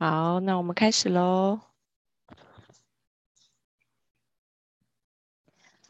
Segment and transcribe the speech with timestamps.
[0.00, 1.69] 好，那我们开始喽。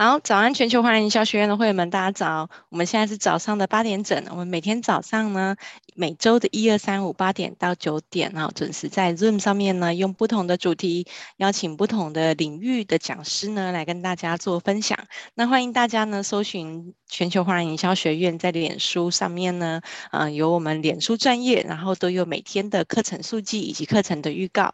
[0.03, 0.55] 好，早安！
[0.55, 2.49] 全球华人营销学院的会员们，大家早。
[2.71, 4.25] 我们现在是早上的八点整。
[4.31, 5.57] 我们每天早上呢，
[5.95, 14.99] 每周的一二三五八点到九点啊，准时在 Zoom 上面呢，用不同的主题邀请不同的领域的讲师呢，来跟大家做分享。
[15.35, 19.83] 那欢迎大家呢，搜寻全球华人营销学院，在脸书上面呢，
[20.13, 24.73] 呃，有我们脸书专业，然后都有每天的课程速记以及课程的预告。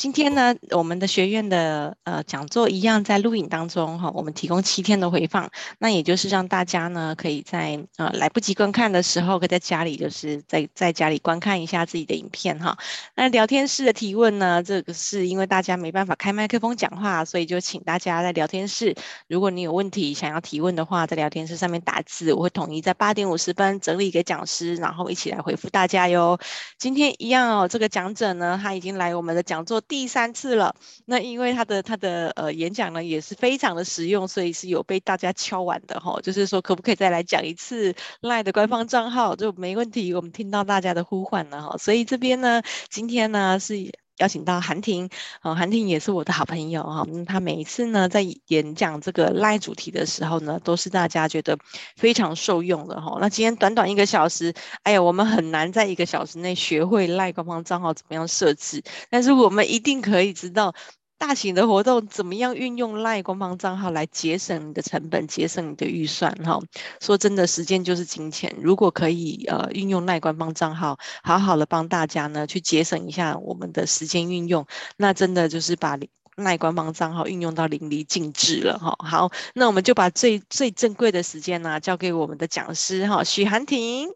[0.00, 12.78] 今天呢，我们的学院的呃讲座一样在录影当中哈，我们提供七天的回放，那也就是让大家呢可以在呃来不及观看的时候，可以在家里就是在在家里观看一下自己的影片哈。
[13.14, 18.96] 那聊天室的提问呢，这个是因为大家没办法开麦克风讲话，所以就请大家在聊天室，
[19.28, 26.40] 如果你有问题想要提问的话，在聊天室上面打字，我会统一在八点五十分整理给讲师，然后一起来回复大家哟。
[26.78, 29.78] 今天一样哦，这个讲者呢，他已经来我们的讲座。
[29.90, 30.74] 第三次了，
[31.04, 43.92] 那因为他的他的呃演讲呢也是非常的实用，所以是有被大家敲完的哈，就是说可不可以再来讲一次赖的官方账号就没问题，我们听到大家的呼唤了哈，所以这边呢今天呢是。
[44.20, 45.08] 邀请到韩婷，
[45.42, 47.04] 哦，韩婷也是我的好朋友哈。
[47.08, 51.58] 嗯，他每一次呢在演讲这个 live 主题的时候呢，都是大家觉得
[51.96, 53.16] 非常受用的哈。
[53.20, 60.74] 那今天短短一个小时，哎呀，我们很难在一个小时内学会 live，官方账号怎么样设置，但是我们一定可以知道。
[61.20, 66.32] 大型的活动怎么样运用 LINE 官方账号来节省你的成本，节省你的预算？
[66.42, 66.58] 哈，
[66.98, 68.56] 说真的，时间就是金钱。
[68.58, 75.98] 如果可以，呃，运用 LINE 官方账号，好好的帮大家呢去节省一下我们的时间运用，那真的就是把
[76.36, 78.78] LINE 官方账号运用到淋漓尽致了。
[78.78, 84.08] 哈，好，那我们就把最最珍贵的时间呢交给我们的讲师哈，许涵婷。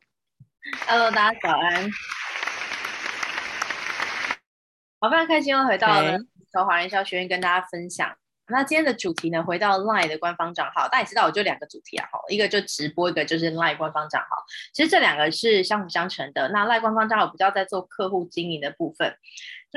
[0.88, 1.91] Hello，大家早安。
[5.00, 6.19] 好，非常开心又回到了。
[6.55, 8.16] 和华人营销学院跟大家分享，
[8.47, 14.28] 那今天的主题呢，回到 LINE 的官方账号，大家也知道，我就两个主题啊，一个就直播，一个就是 LINE 官方账号，
[14.72, 16.48] 其实这两个是相辅相成的。
[16.50, 19.16] 那 LINE 官方账号比较在做客户经营的部分。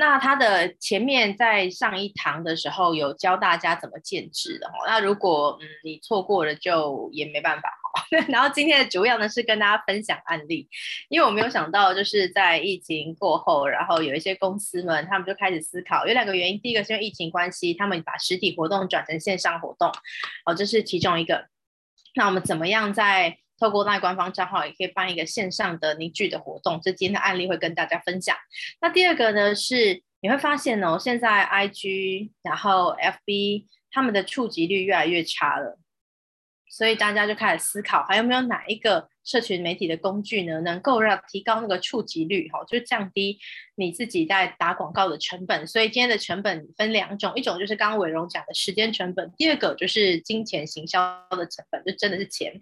[0.00, 4.86] 那他的前面在上一堂的时候有教大家怎么建制的哦。
[4.86, 7.98] 那如果嗯你错过了就也没办法哦。
[8.30, 10.68] 然后今天的主要呢是跟大家分享案例，
[11.08, 19.90] 因为我没有想到就是在疫情过后，然后有一些公司们他们就开始思考，有两个原因，第一个是因为疫情关系，他们把实体活动转成线上活动，
[20.46, 21.48] 哦，这是其中一个。
[22.14, 28.36] 那我们怎么样在透过内官方账号也可以办一个线上的凝聚的活动，这今天的案例会跟大家分享。
[28.80, 35.78] 那第二个呢是你会发现哦，现在 IG 然后 FB 他们的触及率越来越差了。
[36.70, 43.38] 所以大家就开始思考，还有没有哪一个社群媒体的工具呢，能够让提高那个触及率，哈，就降低
[43.74, 45.66] 你自己在打广告的成本。
[45.66, 52.58] 所以今天的成本分两种，一种就是刚刚伟荣讲的时间成本，第二个就是金钱行销的成本，就真的是钱。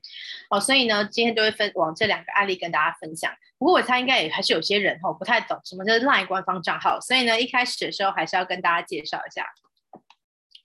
[0.51, 3.33] 哦，所以呢，今天就会分往这两个案例跟大家分享。
[3.59, 9.47] 不过我猜应该也还是有些人哈不太懂什么叫 LINE 官方账号，所以呢，一开始的时候还是要跟大家介绍一下。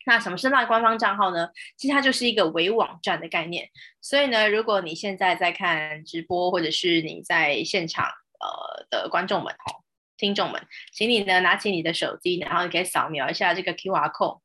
[0.05, 1.49] 那什么是 LINE 官方账号呢？
[1.77, 3.69] 其实它就是一个伪网站的概念。
[4.01, 9.83] 所以呢，如果你现在在看直播，或者是你在现场呃的观众们、哦、
[10.17, 14.39] 听众们，请你呢拿起你的手机，然后你可以扫描一下这个 QR code。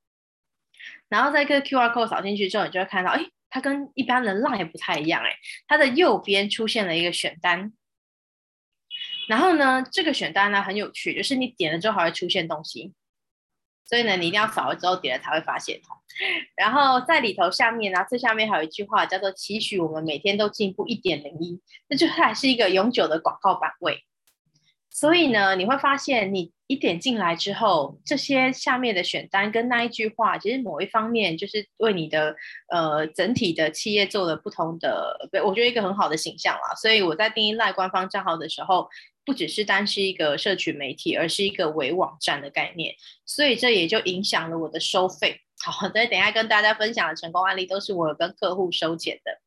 [1.08, 7.72] 然后在这个 QR code 扫进去之后，你就会看到，哎，它跟一般的 LINE 不太一样，哎，它的右边出现了一个选单。
[9.28, 12.92] 然后呢，这个选单呢很有趣，就是你点了之后还会出现东西。
[13.88, 15.80] 所以呢，你一定要扫了之后点了才会发现。
[16.56, 24.02] 然后在里头下面呢，最下面还有一句话叫做“期许我们每天都进步一点零一”，那就还是一个永久的广告版位。
[24.90, 32.34] 所以呢，你会发现你一点进来之后，这些下面的选单跟那一句话，其实某一方面就是为你的
[32.70, 36.74] 呃整体的企业做了不同的，我觉得一个很好的形象啦。
[36.74, 38.88] 所以我在定义赖官方账号的时候。
[39.26, 42.94] 不只是单是一个社群媒体，而是一个伪网站的概念，
[43.26, 45.40] 所以这也就影响了我的收费。
[45.62, 49.40] 好， 所以等下跟大家分享的成功案例都是我跟客户收钱的。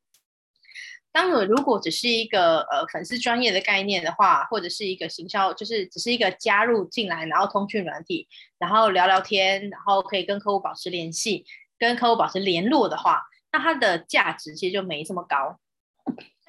[1.11, 8.27] 当我如果只是一个呃粉丝专业的概念的话，或者是一个行销，就是只是一个加入进来，然后通讯软体，
[8.59, 11.45] 然后聊聊天，然后可以跟客户保持联系，
[11.79, 15.59] 跟客户保持联络的话，那它的价值其实就没这么高。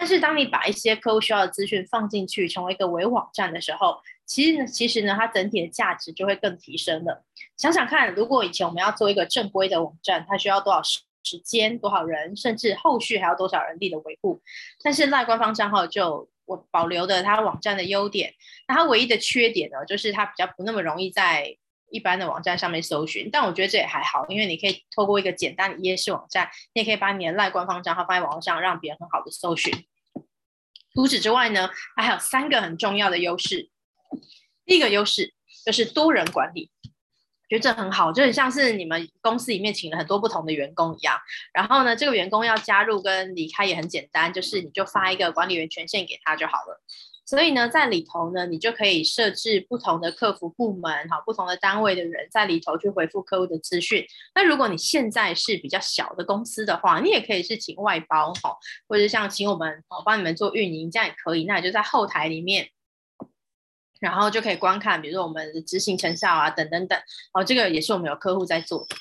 [0.00, 7.23] 但是，当你把一些客户需要的资讯放进去，成为一个伪网站的时候，其实呢，其实呢，它整体的价值就会更提升了。
[7.58, 14.41] 想想看，如果以前我们要做一个正规的网站，它需要多少时间、多少人，甚至后续还要多少人力的维护。
[14.82, 18.32] 但是赖官方账号就我保留的它网站的优点。
[18.69, 21.55] 那它唯一的缺点呢，就是它比较不那么容易在
[21.91, 23.29] 一般的网站上面搜寻。
[23.31, 29.70] 但我觉得这也还好，因为你可以透过一个简单的页式网站，你也可以把你的赖官方账号放在网络上，让别人很好的搜寻。
[30.94, 33.69] 除此之外呢，它还有三个很重要的优势。
[34.64, 35.32] 第一个优势
[35.64, 36.70] 就是多人管理。
[37.48, 41.19] 觉得这很好，就很像是你们公司里面请了很多不同的员工一样。
[41.52, 46.81] 然后呢，这个员工要加入跟离开也很简单，就是你就发一个管理员权限给他就好了。
[47.26, 54.05] 所以呢，在里头呢，你就可以设置不同的客服部门，哈，不同的单位的人在里头去回复客户的资讯。
[54.34, 58.56] 那如果你现在是比较小的公司的话，你也可以是请外包，哈，
[58.88, 61.44] 或者像请我们，哦，帮你们做运营，这样也可以。
[61.44, 62.70] 那你就在后台里面。
[64.00, 66.99] 然后就可以观看，比如说我们的执行成效啊，等等等。
[67.34, 68.96] 哦，这个也是我们有客户在做的。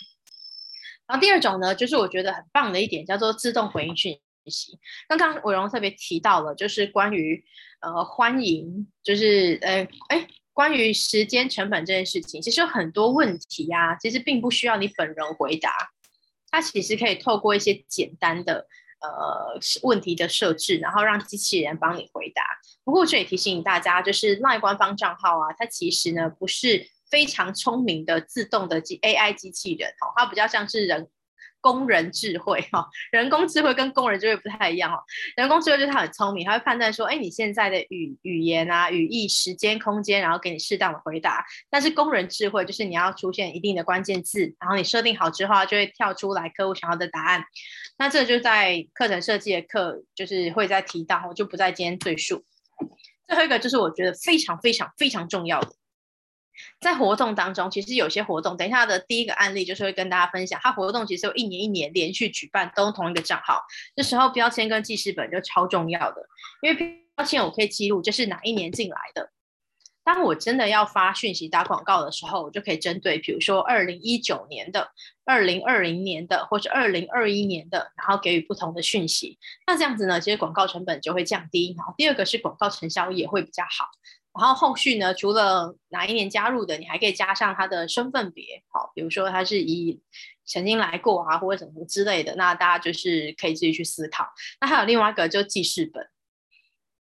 [1.08, 4.78] 然后第二种呢，就是我觉得很棒的一点，叫做自动回应讯息。
[5.08, 7.42] 刚刚伟荣特别提到了，就是关于
[7.82, 15.72] 呃欢迎，就是呃哎，关于时间成本这件事情，其实有很多问题呀、啊，其实并不需要你本人回答，
[16.50, 18.68] 它其实可以透过一些简单的。
[19.02, 22.44] 呃，问题的设置，然后让机器人帮你回答。
[22.84, 31.08] 不过这也提醒大家，就是 LINE 官方账号啊，它其实呢不是非常聪明的自动的机 AI 机器人，哦，它比较像是人。
[31.62, 35.04] 工人智慧 哈，人工智慧跟工人智慧不太一样哈。
[35.36, 41.46] 人工智慧就是他很聪明，他会判断说，哎，你现在的语语言啊、语义、时间、空间，然后给你适当的回答。
[41.70, 47.44] 但是工人智慧就是你要出现一定的关键字，然后你设定好之后，就会跳出来客户想要的答案。
[47.98, 52.44] 那这就在课程设计的课就是会再提到，我就不在今天赘述。
[53.28, 55.70] 最后一个就是我觉得非常非常非常重要的。
[56.80, 63.62] 在活动当中，其实有些活动，等一下的第一个案例就是会跟大家分享，它活动其实有一年一年连续举办，都同一个账号。
[63.96, 66.28] 这时候标签跟记事本就超重要的，
[66.62, 69.32] 因为标签我可以记录这是哪一年进来的。
[70.02, 74.90] 当我真的要发讯息打广告的时候，我就可以针对，比如说二零一九年的、
[75.24, 79.38] 二零二零年的，或者二零二一年的，然后给予不同的讯息。
[79.68, 81.76] 那这样子呢，其实广告成本就会降低。
[81.78, 83.86] 然后第二个是广告成效也会比较好。
[84.40, 90.00] 然后后续呢，除了哪一年加入的，你还可以加上他的身份别，好，比如说他是以
[90.46, 94.28] 曾经来过啊，或者什么之类的，那大家就是可以自己去思考。
[94.62, 96.08] 那还有另外一个就记事本，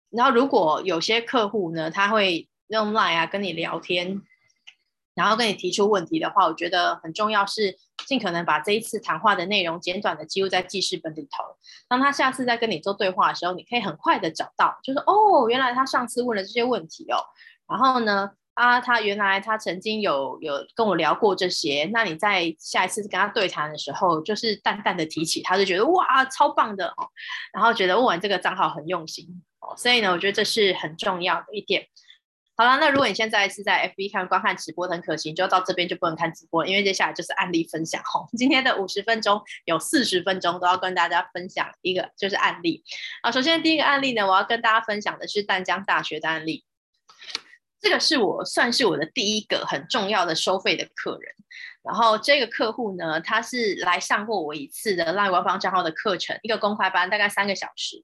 [0.09, 4.21] 然后如果有些客户呢，他会用 Line 啊跟你聊天。
[5.15, 7.77] 然后跟你提出问题的话，我觉得很重要是
[8.09, 11.43] 尽可能把这一次谈话的内容简短的记录在记事本里头。
[11.87, 17.21] 当他下次再跟你做对话的时候，你可以很快的找到，就是哦，原来他上次问了这些问题哦。
[17.67, 21.87] 然后呢，啊，他原来他曾经有有跟我聊过这些。
[21.93, 27.07] 那你在下一次跟他对谈的时候，就是淡淡的提起，他就觉得哇，超棒的哦。
[27.53, 29.27] 然后觉得问完这个账号很用心
[29.59, 29.75] 哦。
[29.77, 31.85] 所以呢，我觉得这是很重要的一点。
[32.59, 38.27] 好了，那如果你现在是在 FB 看观看直播很可惜，就到这边就不能看直播，因为接下来就是案例分享哦。
[38.37, 42.83] 今天的五十分钟有四十分钟都要跟大家分享一个就是案例
[43.21, 43.31] 啊。
[43.31, 46.65] 首先第一个案例呢，我要跟大家分享的是淡江大学的案例。
[47.79, 51.33] 这个是我算是我的第一个很重要的收费的客人。
[51.81, 58.03] 然后这个客户呢，他是来上过我一次的 LINE 官方账号的课程，一个公开班，大概三个小时。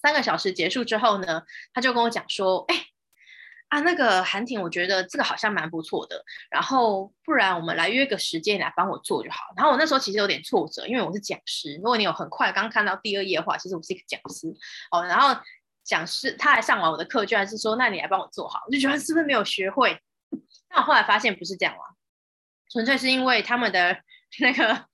[0.00, 1.42] 三个小时结束之后呢，
[1.74, 2.86] 他就跟我讲说，哎。
[3.68, 6.24] 啊，那个韩婷，我觉得这个好像蛮不错的。
[6.50, 9.38] 然后，不然我们来约个时间来帮我做就好。
[9.54, 11.76] 然后我那时候其实有点挫折，因为我是讲师。
[11.76, 14.48] 如果你有很快刚看到第二页的话，其实我是一个讲师
[14.90, 15.04] 哦。
[15.04, 15.38] 然后
[15.84, 20.00] 讲师他还上完我的课，居然是说，那你来帮我做好，我就觉得是不是没有学会？
[20.70, 21.84] 那我后来发现不是这样啊，
[22.70, 23.98] 纯粹是因为他们的
[24.40, 24.86] 那个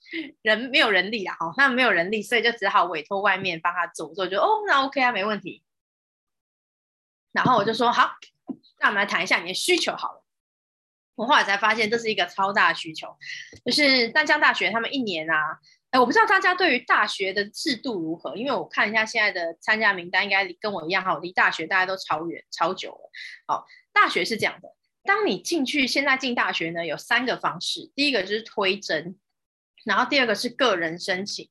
[0.43, 4.13] 人没有人力啊，哦，他们没有人力，所以就只好委托外面帮他做。
[4.17, 5.63] 所以我就哦，那 OK 啊，没问题。
[7.31, 8.11] 然后我就说好。
[8.85, 10.23] 那我们来谈一下你的需求好了。
[11.15, 13.17] 我后来才发现这是一个超大的需求，
[13.65, 15.59] 就是淡江大学他们一年啊，
[15.91, 23.11] 哎，我不知道大家对于大学的制度如何，因为我看一下现在的参加名单，应该跟我一样哈，离大学大家都超远超久了。
[23.47, 23.65] 好，
[23.95, 24.69] 大学是这样的，
[25.03, 29.19] 当你进去，现在进大学呢，有三个方式，第一个就是推甄，
[29.87, 31.49] 然后第二个是个人申请，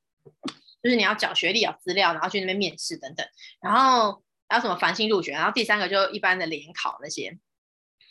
[0.84, 3.26] 就是你要缴学历、缴资料，然后去那边面试等等，
[3.60, 4.23] 然后。
[4.54, 7.40] 还有什么繁星入学，然后第三个就一般的联考那些。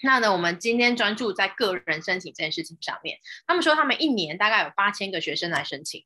[0.03, 3.21] 那呢，我们今天专注在个人申请这件事情上面。
[3.47, 6.05] 他们说他们一年大概有八千个学生来申请，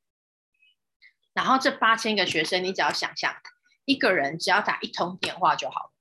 [1.33, 3.35] 然后这八千个学生，你只要想象，
[3.87, 5.93] 一个人只要打一通电话就好了，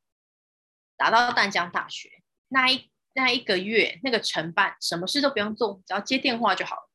[0.97, 6.89] 打到淡江大学那一那一个月那个承办什么事都不用做，只要接电话就好了。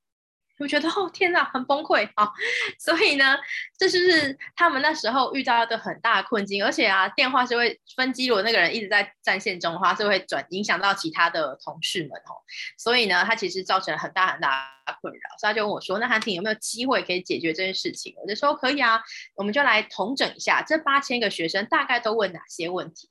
[0.60, 2.30] 我觉得哦天哪，很崩溃啊！
[2.78, 3.36] 所以呢，
[3.78, 6.62] 这就是他们那时候遇到的很大的困境。
[6.62, 12.36] 而且啊，电话是会分机，如果那个人一直在战线中的话，是会转影响到其他的同事们哦。
[12.76, 15.20] 所以呢，他其实造成了很大很大的困扰。
[15.38, 19.00] 所以他就问我说：“那韩婷有没有机会可以解决这件事情？”我就说：“可以啊，
[19.36, 23.10] 我们就来统整一下这八千个学生大概都问哪些问题。”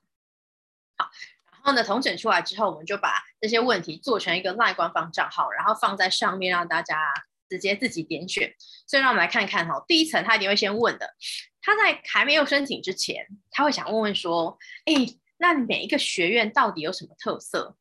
[0.98, 1.10] 好。
[1.52, 7.14] 然后呢，统整出来之后，我们就把这些问题做成一个 LINE 官方账号，然后放在上面让大家
[7.50, 8.54] 直接自己点选。
[8.88, 11.10] 所以让我们来看看哈，第一层他一定会先问的，
[11.62, 14.94] 他在还没有申请之前，他会想问问说，哎，
[15.38, 17.76] 那每一个学院到底有什么特色？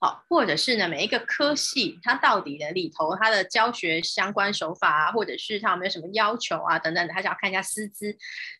[0.00, 8.14] 好或者是呢，每一个科系它到底的里头，它的教学相关手法啊，或者是它有没有什么要求啊，等等的，他想要看一下师资。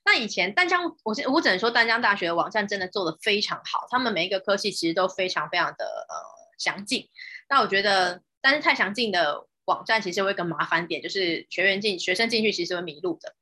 [0.06, 6.14] 那以前丹江，我我只能说淡江大学的网站真的做得非常好，他们每一个科系其实都非常非常的呃
[6.56, 7.06] 详尽。
[7.50, 13.34] 那我觉得，但是太详尽的网站其实会有个麻烦点，就是学员进学生进去其实会迷路的。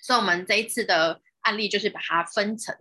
[0.00, 2.76] 所以，我们这一次的案例就是把它分层。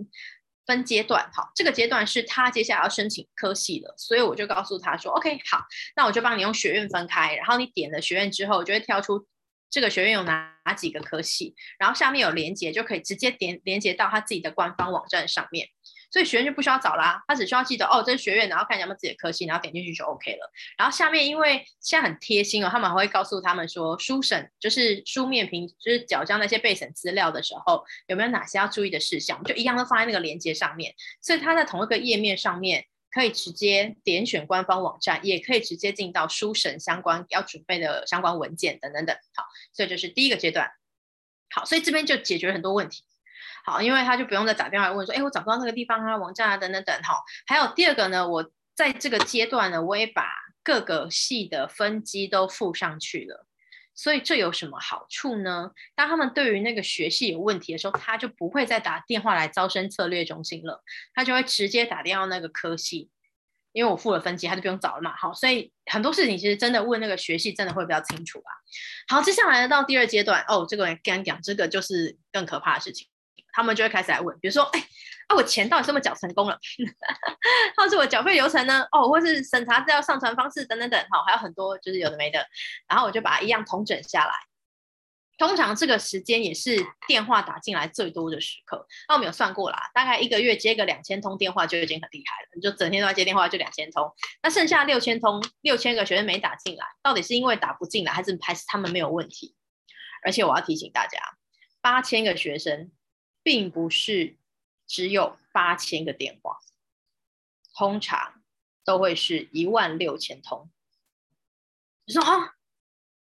[0.65, 9.27] 分阶段，好，这个阶段是他接下来要申请科系了，所以我就告诉他说，OK，好，那我就帮你用学院分开，然后你点了学院之后，就会跳出
[9.69, 15.67] 这个学院有哪哪几个科系，然后下面有连接，就可以直接点连接到他自己的官方网站上面。
[16.13, 20.51] 所以学员就不需要找啦、他只需要记得哦，这是学院，然后看一下有没有自己的科系，然后点进去就 OK 了。
[20.77, 30.93] 然后下面因为现在很贴心哦，他们还会告诉他们说，书审就是书面评，就是缴交那些备审资料的时候，有没有哪些要注意的事项，就一样都放在那个链接上面。
[31.19, 39.15] 所以他在同一个页面上面可以直接点选官方网站，也可以直接进到书审相关要准备的相关文件等等等。
[39.33, 40.69] 好，所以这是第一个阶段。
[41.49, 43.03] 好，所以这边就解决了很多问题。
[43.63, 47.01] 好，因为他就不用再打电话问说，哎，我找不到那个地方啊，网站啊，等等等。
[47.03, 50.27] 好，还有第二个呢，我在这个阶段呢，我也把
[50.63, 53.47] 各个系的分机都附上去了。
[53.95, 55.69] 所以这有什么好处呢？
[55.95, 63.11] 当他们对于那个学系有问题的时候，他就不会再打电话来招生策略中心了，他就会直接打电话那个科系，
[63.71, 65.15] 因为我附了分机，他就不用找了嘛。
[65.15, 68.51] 好，所以很多事情其实真的问那个学系，真的会比较清楚啊。
[69.07, 73.07] 好，接下来呢，到第二阶段，哦，这个人刚讲，这个就是更可怕的事情。
[73.53, 74.79] 他们就会开始来问，比如说，哎，
[75.27, 76.59] 啊，我钱到底是不是缴成功了？
[77.77, 78.85] 或是我缴费流程呢？
[78.91, 82.45] 哦，或是审查资料上传方式等等等，好，还有很多就是有的没的。
[82.89, 84.33] 然后我就把它一样统整下来。
[85.37, 88.87] 通常这个时间也是电话打进来最多的时刻。
[89.09, 92.49] 那我们有算过啦，大概一个月接个两千通电话就已经很厉害了。
[92.55, 94.13] 你就整天都在接电话，就两千通。
[94.41, 99.55] 那剩下六千通，六千个学生没打进来，到底是因为打不进来，还是还是他们没有问题？
[100.23, 101.19] 而且我要提醒大家，
[101.81, 102.91] 八千个学生。
[103.43, 104.37] 并不是
[104.87, 106.57] 只有八千个电话，
[107.75, 108.41] 通常
[108.85, 110.71] 都会是一万六千通。
[112.05, 112.55] 你说啊，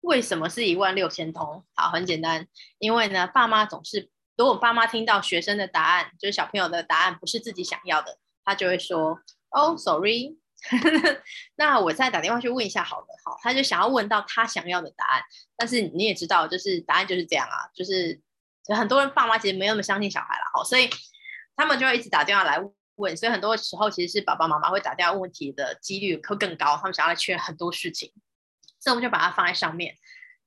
[0.01, 1.63] 为什么是一万六千通？
[1.75, 2.47] 好，很简单，
[2.79, 10.37] 因为呢，爸妈总是，如果爸妈听到学生的答案，就是小朋友的答案不是自己想要的，他就会说：“哦，sorry，
[11.55, 15.23] 那我再打电话去问一下好了。”好，他就想要问到他想要的答案，
[15.55, 18.21] 但是你也知道，就是答案就是这样啊，就是。
[18.75, 20.89] 很多人爸妈其实没那么相信小孩了，哦，所以
[21.55, 22.59] 他们就会一直打电话来
[22.95, 28.11] 问，所以很多时候其实是爸爸妈妈会打电话问问题的几率会更高，他们想要来确认很多事情，
[28.79, 29.95] 所以我们就把它放在上面。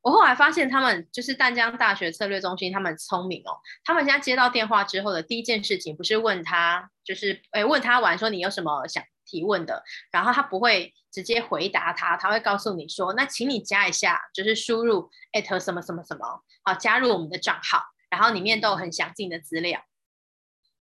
[0.03, 17.92] 我后来发现他们就是淡江大学策略中心，他们聪明哦，他们现在接到电话之后的第一件事情不是问他，就是诶问他完说你有什么想提问的，然后他不会直接回答他，他会告诉你说，那请你加一下，就是输入 at 什么什么什么，好，加入我们的账号。
[18.13, 19.83] 然后里面都有很详尽的资料，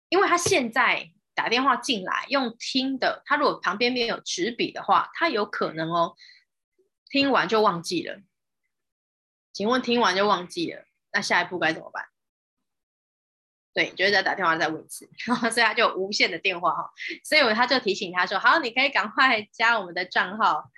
[0.09, 6.17] 因为他现在打电话进来用听的，他如果旁边没有纸笔的话，他有可能哦，
[7.09, 8.19] 听完就忘记了。
[9.53, 10.83] 请问听完就忘记了，
[11.13, 12.05] 那下一步该怎么办？
[13.73, 16.91] 对，就是再打电话再问一次，所以他就无限的电话哈，
[17.23, 20.69] 所以他就提醒他说：好，你可以赶快加我们的账号，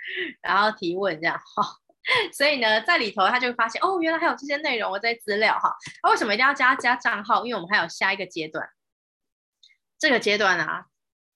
[0.43, 1.79] 然后提问这样哈。
[2.33, 5.73] 所以呢，在里头他就会发现哦，原来还有这些内容，我在资料哈。
[6.03, 7.45] 那为什么一定要加加账号？
[7.45, 8.67] 因为我们还有下一个阶段。
[9.97, 10.87] 这个阶段啊，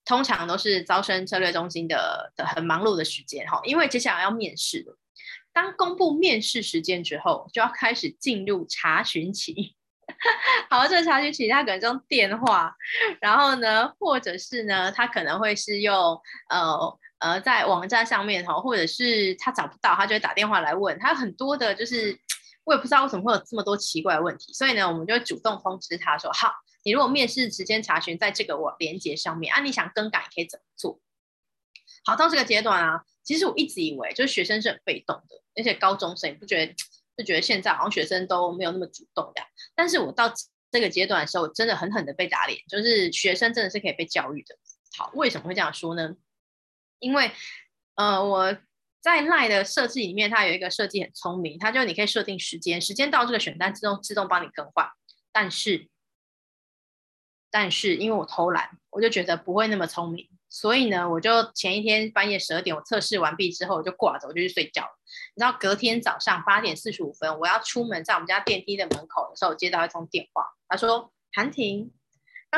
[0.04, 4.98] 通常都是招生策略中心的的很忙碌的时间哈，因为接下来要面试了。
[5.54, 9.76] 当公布面试时间之后，就要开始进入查询期。
[10.70, 12.76] 好，这个查询期他可能用电话，
[13.22, 17.00] 然后呢，或者是呢，他可能会是用呃。
[17.20, 20.98] 呃，在网站上面哈，或者是他找不到，他就会打电话来问。
[21.00, 22.18] 他很多的，就是
[22.64, 31.00] 我也不知道为什么会有这么多奇怪的问题，所以呢，我们就会主动通知他说：好，你如果面试时间查询在这个网连接上面啊，你想更改可以怎么做？
[32.06, 36.74] 好，到这个阶段啊，其实我一直以为就是学生是很被动的，而且高中生也不觉得，
[37.18, 39.42] 就觉得现在好像学生都没有那么主动的。
[39.76, 40.32] 但是我到
[40.72, 44.56] 这个阶段的时候，真的狠狠的被打脸，就是学生真的是可以被教育的。
[44.98, 46.16] 好，为什么会这样说呢？
[47.00, 47.32] 因为
[47.96, 48.58] 呃，我
[49.02, 54.90] 在 LINE 的设计里面，它有一个设计很聪明，它就你可以设定时间，时间到这个选单自动自动帮你更换。
[55.32, 55.88] 但是，
[57.50, 64.90] 但是因为我偷懒，我就觉得不会那么聪明，所以呢，我就前一天半夜十二点我测试完毕之后，我就挂着，我就去睡觉了。
[65.36, 71.94] 你知道，隔天早上八点四十五分，我要出门，在我们家电梯的门口的时候，接到一通电话，他说：“韩婷。”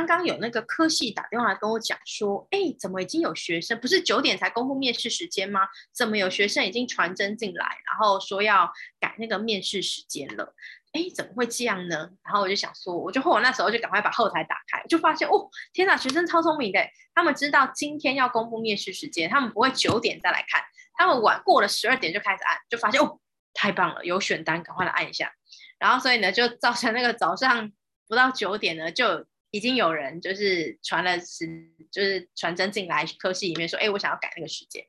[0.05, 3.79] 刚刚有那个科系打电话跟我讲说，哎，怎么已经有学生？
[3.79, 5.61] 不是九点才公布面试时间吗？
[5.93, 10.55] 怎么有学生已经传真进来，然后说要改那个面试时间了？
[10.93, 12.09] 哎，怎么会这样呢？
[12.23, 16.79] 然后我就想说，我就后来那时候就赶快把后台打开，就发现哦，天哪，学生超聪明的，
[17.13, 20.63] 他们知道今天要公布面试时间，他们不会九点再来看，
[20.97, 23.19] 他们晚过了十二点就开始按，就发现哦，
[23.53, 25.31] 太棒了，有选单，赶快来按一下。
[25.77, 27.71] 然后所以呢，就造成那个早上
[28.07, 29.25] 不到九点呢就。
[29.51, 31.47] 已经有人就是传了时，
[31.91, 34.83] 就是传真进来科系里面说，哎，我想要改那个时间。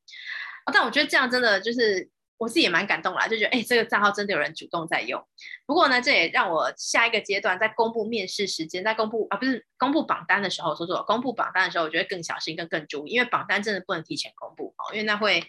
[0.67, 5.23] 哦，但我觉得这样真的就是我自己也蛮感动啦，就觉得哎，这个账号真的有人主动在用。
[5.67, 15.43] 不过呢，这也让我下一个阶段在公布面试时间，在公布啊不是公布榜单的时候，说说公布榜单的时候，我觉得更小心，更更注意，因为榜单真的不能提前公布哦，因为那会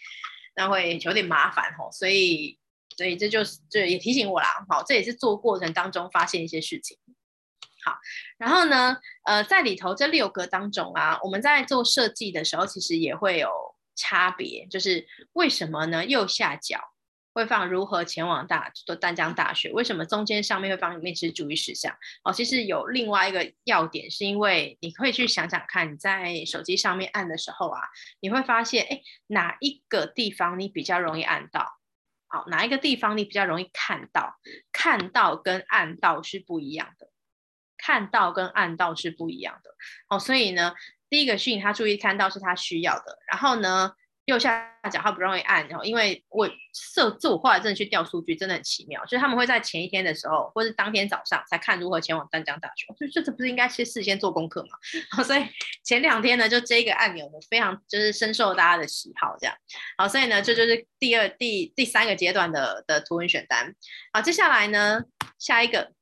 [0.56, 1.92] 那会有点麻烦哦。
[1.92, 2.58] 所以
[2.96, 6.98] 所以这就是这也提醒我啦，好，这也是做过程当中发现一些事情。
[7.84, 7.98] 好，
[8.38, 13.50] 然后呢，呃，在里头这六个当中啊，我们在做设计的时候，其实也会有
[13.96, 16.06] 差别，就是为什么呢？
[16.06, 16.80] 右下角
[17.34, 21.96] 会放如何前往大做丹江大学，为什么中间上面会放面试注意事项？
[22.24, 27.82] 哦，其实有另外一个要点，是因为你可以去想想看，你在手机上面按的时候啊，
[28.20, 31.66] 你会发现，哎，哪一个地方你比较容易按到？
[32.28, 34.36] 好，哪一个地方你比较容易看到？
[34.72, 37.11] 看到跟按到是不一样的。
[37.82, 39.72] 看到跟按到是不一样的
[40.08, 40.74] 哦，所以呢，
[41.10, 43.92] 第一个讯他注意看到是他需要的，然后呢，
[44.26, 54.70] 右下角他不容易按，然后因为我设这我后来真的去调数据，真的很奇妙，就是他们会在前一天的时候，或是当天早上才看如何前往淡江大学，就这这不是应该先事先做功课嘛？
[55.10, 55.44] 好，所以
[55.84, 59.56] 前两天呢，就这个按钮呢，非常就是深受大家的喜好，这样，
[59.98, 63.76] 好，所以呢，这，就是第二、第第三个阶段的的图文选单，
[64.14, 65.02] 好，接下来呢，
[65.40, 65.94] 下一个。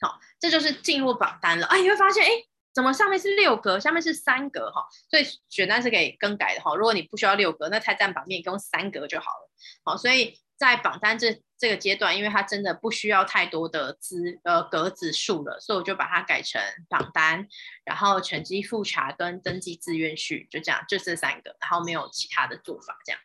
[0.00, 1.66] 好，这就是进入榜单了。
[1.66, 2.30] 哎，你会发现，哎，
[2.72, 4.86] 怎么上面是六格，下面是三格哈？
[5.10, 6.74] 所以选单是可以更改的哈。
[6.74, 9.50] 如果你不需要六格，那太占版面，用三格就好了。
[9.84, 17.48] 好，所以在榜单这这个阶段，因为它真的不需要太多的资呃格子数了，所以我就把它改成榜单，
[17.84, 23.20] 然后成绩复查跟登记志愿序，就这样，就这三个，然后没有其他的做法这样。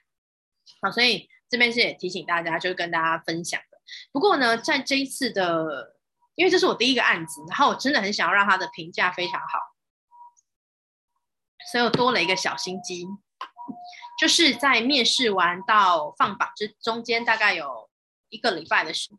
[0.81, 3.77] 好，所以这边是也提醒大家，就是跟大家分享的。
[4.11, 5.92] 不过呢，在这一次的
[6.35, 9.59] 因为这是我第一个案子，然后我真的很想要让他的评价非常好，
[11.71, 13.05] 所以我多了一个小心机，
[14.19, 17.89] 就是在面试完到放榜这中间大概有
[18.29, 19.11] 一个礼拜的时，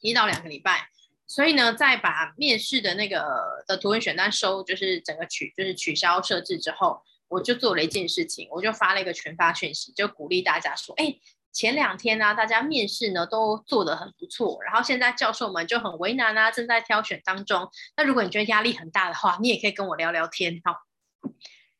[0.00, 0.88] 一到两个礼拜，
[1.26, 11.20] 所以呢，在把面试的那个的图文选单收，就是整个取就是取消设置之后，我就做了一件事情，我就发了一个群发讯息，就鼓励大家说，哎。
[11.58, 17.68] 前两天呢、大家面试呢都做得很不错，然后现在教授们就很为难啊，正在挑选当中。
[17.96, 20.76] 那如果你觉得压力很大的话，你也可以跟我聊聊天哈。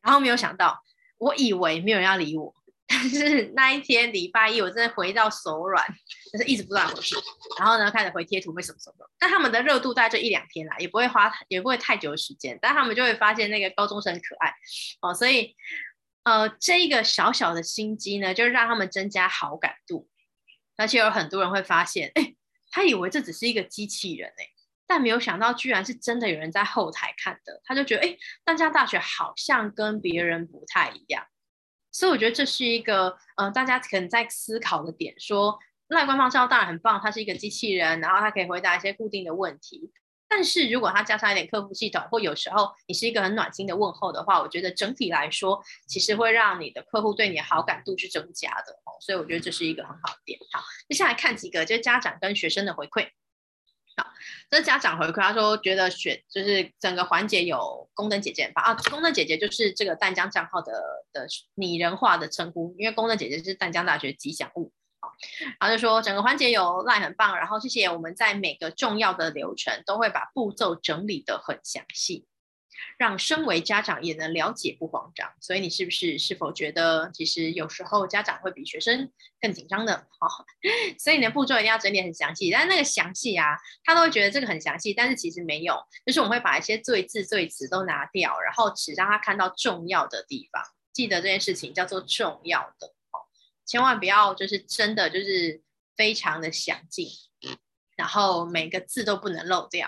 [0.01, 0.83] 然后没有想到，
[1.17, 2.53] 我以为没有人要理我，
[2.89, 5.85] 但是那一天礼拜一，我真的回到手软，
[6.33, 7.15] 就是一直不断回去。
[7.57, 9.09] 然后呢，开始回贴图，为什么什么？
[9.17, 14.53] 但他们的热度在这一两天啦，也不会花，也不会太久的时间，但他们就会发现那个高中生很可爱
[14.99, 15.55] 哦，所以。
[16.29, 20.07] 呃，这一个小小的心机呢，就让他们增加好感度，
[20.77, 22.35] 而且有很多人会发现，哎，
[22.69, 24.45] 他以为这只是一个机器人哎，
[24.85, 28.15] 但没有想到居然是真的有人在后台看的，他就觉得，哎，
[28.45, 31.25] 淡江大学好像跟别人不太一样，
[31.91, 39.91] 所以我觉得这是一个，呃，大家可能在思考的点，说赖官方账号当然很棒，它是一个机器人，然后它可以回答一些固定的问题。
[40.29, 48.93] 但是如果它加上一点客服系统，或有时候你是一个很暖心的问候的话，我觉得整体来说，其实会让你的客户对你的好感度是增加的哦。
[49.01, 50.39] 所以我觉得这是一个很好的点。
[50.53, 53.09] 好，接下来看几个，就是家长跟学生的回馈。
[53.97, 54.05] 好，
[54.51, 60.71] 这家长回馈，他说觉得选就是整个环节有宫灯姐姐吧啊，宫灯姐姐就是这个淡江账号的
[61.11, 64.71] 的拟人化的称呼，因为宫灯姐姐是淡江大学吉祥物。
[65.59, 72.25] 然后就说整个环节有来很棒，然后谢谢我们在每个重要的流程都会把步骤整理得很详细。
[72.97, 75.29] 让身为家长也能了解不慌张。
[75.41, 80.03] 所以你是不是是否觉得，其实有时候家长会比学生更紧张呢？
[80.17, 80.45] 好，
[80.97, 82.49] 所以你的步骤一定要整理很详细。
[82.51, 90.63] 但那个详细啊，他都会觉得这个很详细，但是其实没有，就是我们会把一些最字最词都拿掉，然后只让他看到重要的地方。
[90.93, 92.93] 记得这件事情叫做重要的，
[93.69, 95.61] 千万不要就是真的就是
[95.95, 97.07] 非常的详尽，
[97.95, 99.87] 然后每个字都不能漏掉。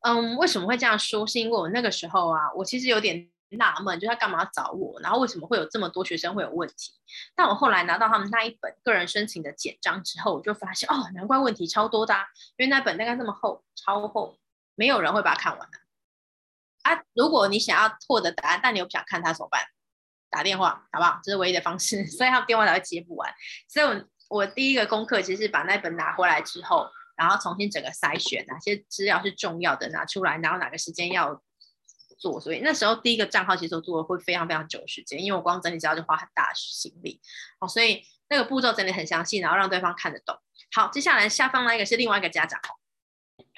[0.00, 1.26] 嗯，为什么会这样说？
[1.26, 4.98] 是因为我那个时候啊，我其实有点纳闷，就是他干嘛找我？
[5.00, 6.94] 然后为什么会有这么多学生会有问题？
[7.36, 12.24] 但我后来拿到他们那一本个人申请的简章之后，我就发现哦，难怪问题超多的啊，
[12.56, 14.38] 因为那本大概这么厚，超厚，
[14.74, 15.76] 没有人会把它看完的
[16.84, 16.94] 啊。
[16.94, 19.66] 啊，如果你想要获得答案，但你又不想看它怎么办？
[20.30, 21.20] 打电话好不好？
[21.22, 23.30] 这是唯一的方式， 所以他电话才会接不完。
[23.68, 26.88] 所以我我第一个功课其实是把那本拿回来之后。
[27.16, 31.42] 然后重新整个筛选哪些资料是重要的拿出来，然后哪个时间要
[32.18, 32.40] 做。
[32.40, 37.20] 所以那时候第一个账号其实我做的会非常非常久时间，因为我光整理资料就花很大的心力。
[37.58, 40.34] 哦，所以那个步骤整理很详细，然后让对方看得懂。
[40.74, 42.72] 好，接下来下方那个是另外一个家长哦，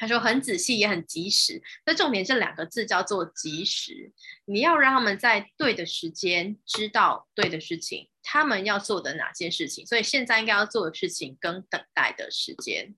[0.03, 1.63] 他说很仔细也很及时。
[1.87, 4.11] 那重点这两个字叫做及时，
[4.47, 9.87] 你要让他们在对的时间知道对的事情，他们要做的哪件事情。
[9.87, 12.97] 所以现在应该要做的事情跟等待的时间。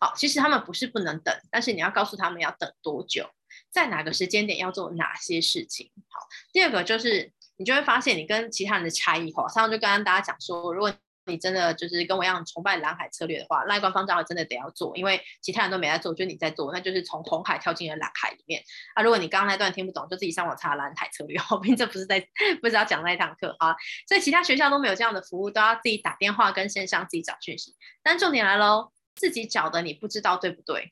[0.00, 3.30] 好，其实他们不是不能等，但是你要告诉他们要等多久，
[3.70, 5.92] 在哪个时间点要做哪些事情。
[6.08, 9.46] 好，第二个就是你就会发现你跟其他人的差异化。
[9.46, 10.92] 上次就跟大家讲说，如果
[11.26, 18.62] 你真的就是跟我一样崇拜蓝海策略的话，赖官方账号真的得要做，因为其他人都没在做，就你在做，那就是从红海跳进了蓝海里面。
[18.94, 21.38] 啊，如果你刚刚那段听不懂，就自己上网查蓝海策略。
[21.38, 22.20] 后面这不是在
[22.60, 23.74] 不是要讲那一堂课啊，
[24.08, 27.74] 所以其他学校都没有这样的服务，都要自己打电话跟线上自己找讯息。
[28.02, 28.90] 但重点来喽。
[29.14, 30.90] 自己找的你不知道对不对？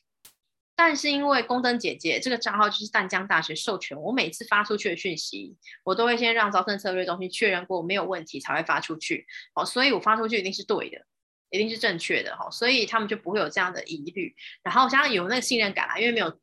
[0.82, 9.26] 但是因为宫灯姐姐这个账号就是淡江大学授权，我每次发出去的讯息，我都会先让招生策略中心确认过没有问题才会发出去。
[9.54, 11.04] 哦，所以我发出去一定是对的，
[11.50, 12.34] 一定是正确的。
[12.34, 14.34] 哈，所以他们就不会有这样的疑虑。
[14.62, 16.40] 然后像有那个信任感啦，因为没有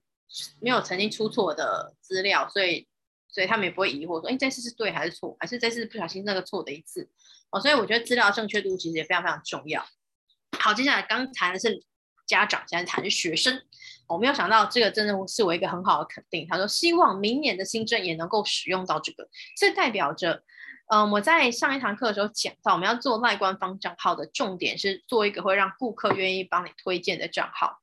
[0.61, 2.87] 没有曾经出错的资料，所以
[3.27, 7.09] 所以他们也不会疑惑说，哎，这次是对还是错，还是这次不小心那个错的一次。
[7.49, 9.83] 哦，所以我觉得资料正确度其实也非常非常重要。
[10.59, 11.83] 好，接下来刚谈的是
[12.27, 13.63] 家长，现在谈学生。
[14.07, 16.47] 我没有想到这个真的是我一个很好的肯定。
[16.49, 20.43] 他说希望明年的新政也能够使用到这个，这代表着，
[20.87, 27.79] 嗯，我在上一堂课的时候讲到，我们要做赖官方账号的重点是做一个会让顾客愿意帮你推荐的账号。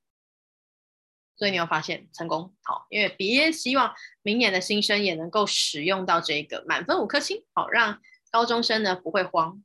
[1.36, 2.54] 所以你有发现成功？
[2.62, 9.62] 好，因为别希望明年的新生也能够使用到这个，满分五颗星，好，让高中生呢不会慌。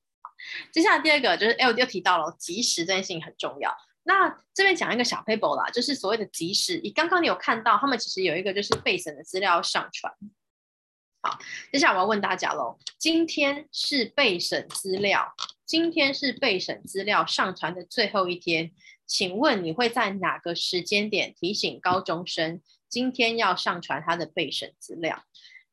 [0.71, 3.71] 接下来第二个就是，哎，又提到了及时这件事情很重要。
[4.09, 6.81] 那这边讲一个小 paper 啦，就是所谓的即时。
[6.83, 10.11] 你刚刚你有看到，他们其实有一个就是备审的资料要上传。
[11.21, 11.37] 好，
[11.71, 18.71] 接下来我要问大家喽，今天是备审资料，今天是备审资料上传的最后一天，
[19.05, 25.23] 请问你会在哪个时间点提醒高中生今天要上传他的备审资料？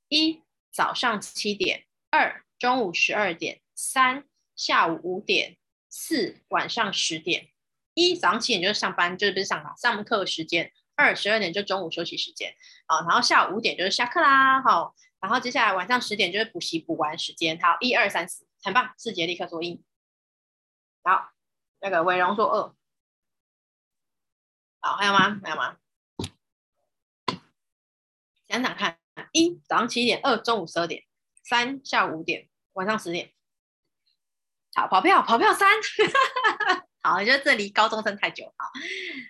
[0.09, 4.27] 一早上七点，二中午十二点，三。
[4.55, 5.59] 下午五点，
[5.91, 7.49] 四晚上十点，
[7.97, 10.71] 一早上七点就是上班，就是不是上课上课时间。
[10.99, 12.55] 二十二点就中午休息时间，
[12.87, 19.85] 好，然后下午五点就是下课啦，好，然后接下来晚上十点就是补习补完时间，好，一二三四，很棒，四节立刻说一，
[21.03, 21.33] 好，
[21.81, 22.75] 那个伟荣说二，
[24.81, 25.39] 好，还有吗？
[25.45, 25.77] 还有吗？
[28.49, 28.99] 想想看，
[29.33, 31.05] 一早上七点，二中午十二点，
[31.45, 33.35] 三下午五点，晚上十点。
[34.75, 35.71] 好，跑票，跑票三，
[37.07, 38.69] 好，我觉得这离高中生太久，好，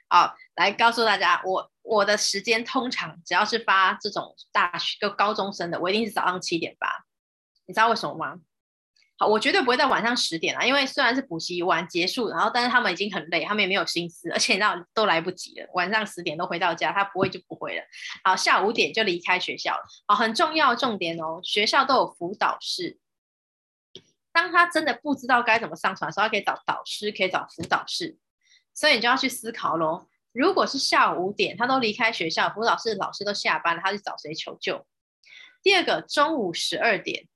[0.08, 7.04] 好，来告诉大家，我我的时间通常只要是发这种大学跟高中生的，我一定是早上七点发，
[7.66, 8.36] 你知道为什么吗？
[9.18, 17.82] 好，我绝对不会在晚上十点啊，因为虽然是补习完结束，然后但是他们已经很累，他们也没有心思，而且你知道都来不及了，晚上十点都回到家，他不会就不会了。
[18.24, 19.82] 好，下午五点就离开学校了。
[20.06, 22.98] 好，很重要重点哦，学校都有辅导室。
[24.36, 28.18] 当他真的不知道该怎么上传的时候，他可以找导师，可以找辅导室，
[28.74, 30.08] 所以你就要去思考喽。
[30.32, 34.86] 如果是下午五点，他都离开学校，辅导室老师都下班了，他去找谁求救？
[35.62, 37.26] 第二个，中午十二点。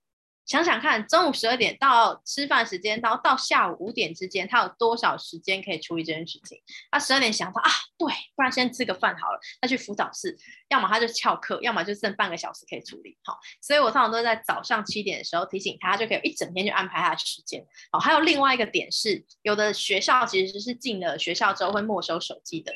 [0.46, 6.59] 想想看，中午十二点到吃饭时间，到到下午五点之间，他有多少时间可以处理这件事情？
[6.90, 9.38] 他十二点想到啊，对，不然先吃个饭好了。
[9.61, 10.37] 他去辅导室，
[10.68, 13.16] 要么他就翘课，要么就剩半个小时可以处理。
[13.22, 17.64] 好，所以我通常都在早上七点的时候提醒他，就可以一整天就安排他的时间。
[17.92, 22.72] 好，还有另外一个点是，有的学校其实是进了学校之后会没收手机的。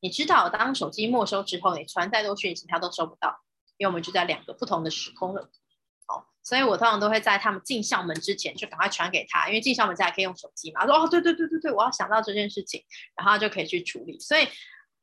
[0.00, 3.44] 你知道，当手机没收之后，你传再多讯息，他都收不到。
[3.76, 5.50] 因为我们就在两个不同的时空了。
[6.48, 10.80] 所以我通常都会在他们进校门之前就赶快传给他，因为进校门之前可以用手机嘛。
[10.80, 12.82] 他说哦，对对对对对，我要想到这件事情，
[13.14, 14.18] 然后就可以去处理。
[14.18, 14.48] 所以，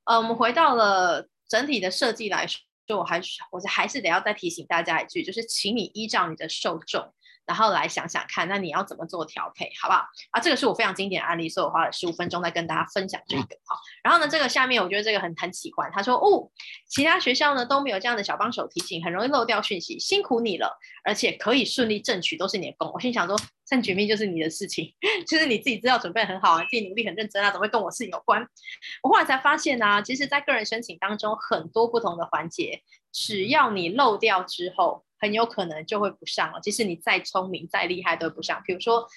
[0.06, 7.14] 呃，我们回到了整体的设计来说，就我还是我还是得要再提醒大家一句，就是请你依照你的受众。
[7.46, 10.06] 然后来想想看，那你要怎么做调配，好不好？
[10.32, 13.44] 啊，这个是我非常经典的案例，所以我花了十五分钟在跟大家分享这个。
[13.66, 16.50] 好，然后呢，这个下面我觉得这个很很喜欢，他说哦，
[16.88, 22.92] 其他学校呢都没有这样的小帮手提醒，很容易漏掉讯息，辛苦你了，而且可以顺利争取都是你的功。
[22.94, 24.92] 我心想说，算绝密就是你的事情，
[25.28, 28.42] 就是你自己资料准备很好啊，自己努力很认真啊，怎么会跟我事有关？
[29.04, 32.82] 我后来才发现呢、啊，其实在个人申请当中，很多不同的环节，
[33.12, 35.06] 只要你漏掉之后。
[35.26, 38.62] 很有可能就会不上了，即使你再聪明、再厉害都不上。
[38.64, 39.08] 比如说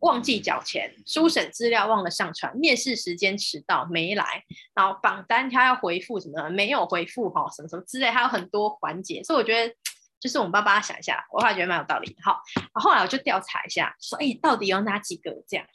[0.00, 9.22] 忘记缴钱、书审资料忘了上传、面试时间迟到没来，然后榜单他要回复什么没有回复哈，什么什么之类，还有很多环节。
[9.22, 9.74] 所以我觉得
[10.20, 12.14] 就是我们帮大家想一下，我还觉得蛮有道理。
[12.22, 12.38] 好，
[12.74, 15.66] 后来我就调查一下，说哎，到底有哪几个这样，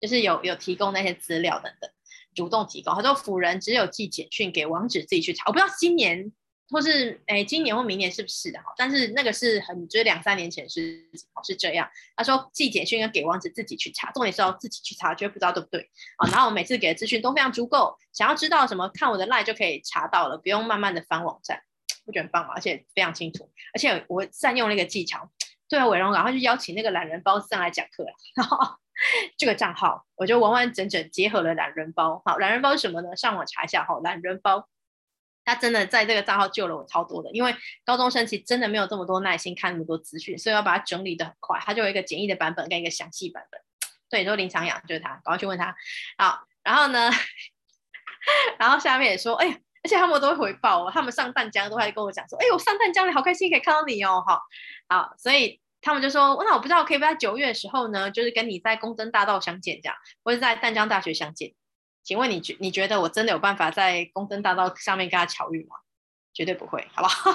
[0.00, 1.88] 就是有有提供那些资料等等，
[2.34, 2.92] 主动提供。
[2.96, 6.32] 他说辅仁只有寄简讯给网址自己去查，我不知道今年。
[6.70, 8.72] 或是诶，今年或明年是不是的哈？
[8.76, 11.04] 但是那个是很，就是两三年前是
[11.44, 11.88] 是这样。
[12.16, 16.28] 他说寄简讯要给王子自己去查，重点是要自己去查，绝对不知道对不对啊？
[16.30, 21.60] 然后我每次给的资讯都非常足够，想要知道什么，看我的 line 就可以查到了，不用慢慢的翻网站，
[22.06, 25.30] 我觉得很棒，而且非常清楚，而且我善用那个技巧，
[25.68, 28.76] 对啊，伟荣，然后就邀请那个懒人包上来讲课，然 后
[29.36, 32.22] 这个账号我就完完整整结合了懒人包。
[32.24, 33.14] 好，懒人包是什么呢？
[33.16, 34.68] 上网查一下哈，懒人包。
[35.44, 37.54] 他真的在这个账号救了我超多的，因为
[37.84, 41.58] 高中生其实真的没有这么多耐心看那么多资讯，所以要把它整理得很快。
[41.60, 43.60] 他就有一个简易的版本跟一个详细版本。
[44.08, 45.74] 对，说林长阳就是他，赶快去问他。
[46.16, 47.10] 好，然后呢，
[48.58, 54.40] 然后下面也说，哎呀，而且他们都会回报我，他们上淡江都会跟我讲说，哎呦，上淡江你好开心可以看到你哦，好，
[54.88, 61.54] 好，所以他们就说，那我不知道可以不可以在九月的时候呢，就是跟你在公 dân 大道相见这样，或者在淡江大学相见。
[62.04, 65.76] 请问你觉你觉得我真的有办法在公 dân 大道上面跟他巧遇吗？
[66.34, 67.30] 绝对不会，好不好？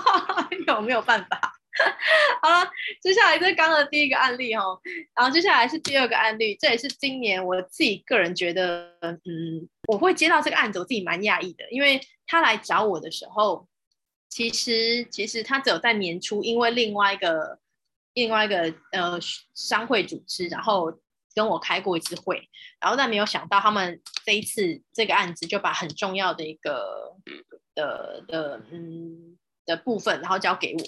[0.68, 1.56] 有没有办法？
[2.44, 2.70] 好了，
[3.02, 4.78] 接下来这是刚刚的第一个案例哦，
[5.16, 13.66] 然后接下来是第二个案例，这也是今年我自己个人觉得，嗯，我会接到这个案子，我自己蛮讶异的，因为他来找我的时候，
[14.28, 17.58] 其实其实他只有在年初，因为另外一个
[18.14, 19.18] 另外一个呃
[19.54, 21.00] 商会组织，然后。
[21.40, 22.50] 跟我开过一次会，
[22.82, 27.16] 然后但没有想到他们这一次这个案子就把很重要的一个
[27.74, 30.80] 的的嗯的部分，然后交给我。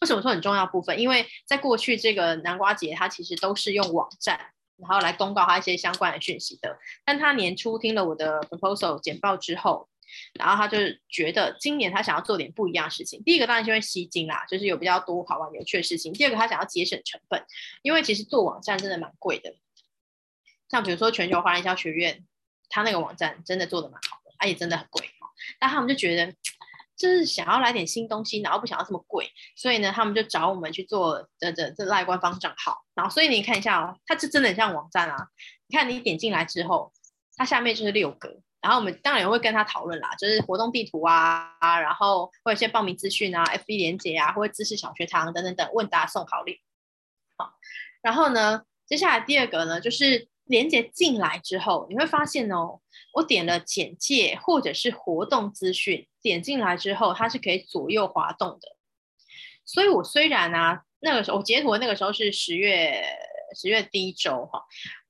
[0.00, 1.00] 为什么说很重要部分？
[1.00, 4.38] 因为在过去这个南瓜节，它其实都是用网站，
[4.76, 6.78] 然后来公告他一些相关的讯息的。
[7.04, 9.88] 但他年初听了我的 proposal 简报之后，
[10.34, 13.20] 然后他就觉得今年他想要做点不一样的事情。
[13.24, 16.12] 第一个当然就会吸睛啦，就是有比较多好玩有趣的事情。
[16.12, 17.44] 第二个他想要节省成本，
[17.82, 19.52] 因为其实做网站真的蛮贵的。
[20.68, 22.24] 像比如说全球华人营销学院，
[22.68, 25.28] 他那个网站真的做的蛮好的，而且真的很贵哈。
[25.60, 26.32] 但他们就觉得，
[26.96, 32.84] 就是想要来点新东西，然后不想要这么贵，所以呢，他们就找我们去做这这这赖官方账号。
[32.94, 35.28] 然后所以你看一下哦，它是真的很像网站啊。
[35.68, 36.92] 你看你点进来之后，
[37.36, 46.60] 它下面就是六格，然后我们当然也会跟他讨论啦，就是活动地图啊，然后会有一些报名资讯啊，FB 连结啊，或者知识小学堂等等等，问答送好礼。
[47.36, 47.52] 好，
[48.02, 50.28] 然后呢，接下来第二个呢，就是。
[50.46, 52.80] 连接进来之后，你会发现哦，
[53.14, 58.76] 我点了简介或者是活动资讯，点进来之后，它是可以左右滑动的。
[59.64, 63.02] 所以我虽然啊，那个时候我截图的那个时候是十月
[63.56, 64.62] 十月第一周哈，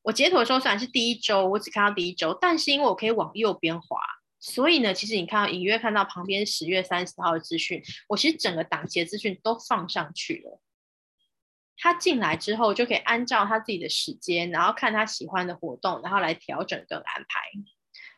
[0.02, 3.98] 我截图的时候虽然是第一周，我只看到第一周，但是因为我可以往右边滑，
[4.40, 10.60] 所以呢，其实你看到隐约看到旁边十月三十号的资讯，我其实整个档期的资讯都放上去了。
[11.78, 17.40] 他进来之后就可以按照他自己的时间，然后看他喜欢的活动，然后来调整跟安排。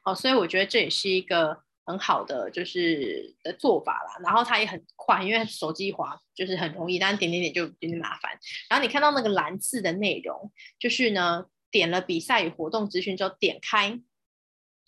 [0.03, 4.19] 好，所以我觉得这也是一个很好的就是的做法啦。
[4.23, 8.39] 然后他也很快，因为手机滑就是很容易，但点点点就有点麻烦。
[8.71, 14.01] 然后你看到那个蓝字的内容，就是呢，点了比赛与活动资讯之后点开。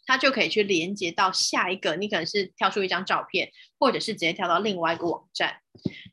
[0.06, 5.60] 它就可以去连接到下一个，你可能是跳出一张照片，或者是直接跳到另外一个网站，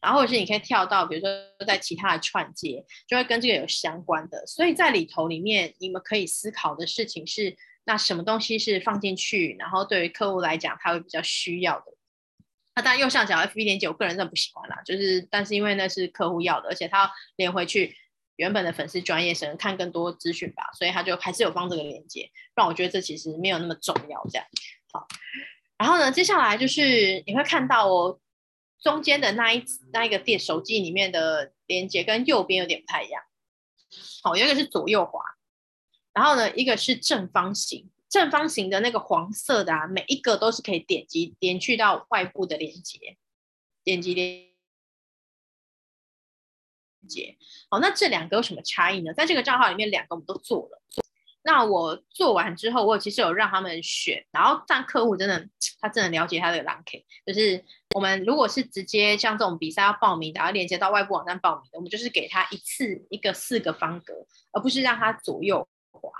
[0.02, 1.30] 然后或者是你可以跳到，比如说
[1.66, 4.46] 在其他的串接，就会跟这个有相关的。
[4.46, 11.86] 所以在里头里面，你们可以思考的事情是，那什么东西是放进去，然后对于客户来讲，他会比较需要的。
[12.76, 17.96] 那当然右上角 FB 连接，我个人真的不喜欢啦，就是但是因为那是客户要的，而且他连回去。
[18.38, 24.26] 原本的粉丝专业生看更多资讯吧，所以他就还是有放这个链接，让我觉得这其实没有那么重要。
[24.32, 24.48] 这样
[24.92, 25.06] 好，
[25.78, 28.20] 然后呢，接下来就是你会看到哦，
[28.80, 33.22] 中间的那一那一个电手机里面的连接跟右边有点不太一样。
[34.24, 35.22] 好，有一个是左右滑，
[36.14, 37.90] 然后呢，一个是正方形。
[38.10, 43.18] 正方形的那个黄色的啊，每一个都是可以点击连去到外部的连接，
[43.84, 44.47] 点击连
[47.08, 47.36] 接。
[47.72, 49.12] 好，那这两个有什么差异呢？
[49.14, 50.82] 在这个账号里面，两个我们都做了。
[51.44, 55.48] 那我做完之后，我其实有让他们选，然后但客户真的，
[55.80, 57.64] 他真的了解他的蓝 K，就是
[57.96, 64.14] 我们如果是直接像这种比赛要报名，然后连接到外部网站报名的，我们就是给他一次一个四个方格，
[64.52, 66.12] 而不是让他左右滑，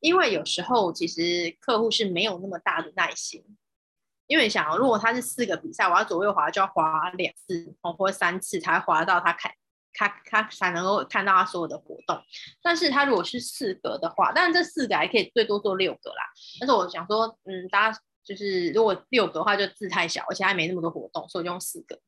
[0.00, 3.44] 因为有时候其实客户是没有那么大的耐心，
[4.26, 9.52] 因为你想，如果他是四个比赛，我要左右滑就要滑两次或三次才滑到他看。
[9.96, 12.22] 他他才能够看到他所有的活动，
[12.62, 16.22] 但是他如果是四格的话，当然这四个还可以最多做六个啦。
[16.60, 21.98] 但是我想说，嗯，大家就是如果六个的话就字太小，而且还没那么多活动，所以就用四个。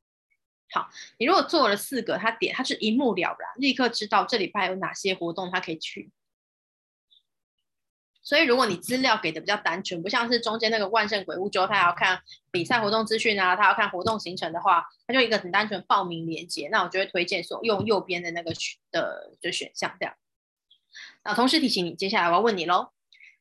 [0.70, 0.86] 好，
[1.18, 6.10] 你如果做了四个，他点他是一目了然，立刻知道这礼拜有哪些活动他可以去。
[8.28, 18.52] 所以，如果你资料给的比较单纯，不像是中间那个万圣鬼屋之后，他要看比赛活动资讯啊，他要看活动行程的话，他就一个很单纯报名链接，那我就会推荐说用右边的那个
[18.92, 20.14] 的就选项这样。
[21.24, 22.90] 那同时提醒你，接下来我要问你喽，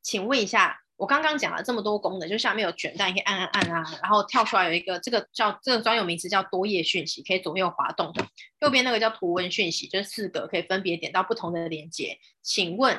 [0.02, 8.26] 请问一下，我刚刚讲了这么多功能，就下面有卷单，你可以按按按啊，然后跳出来有一个这个叫这个专有名词叫多页讯息，可以左右滑动的。
[8.62, 12.98] 右边那个叫图文讯息，就是四个可以分别点到不同的链接，请问。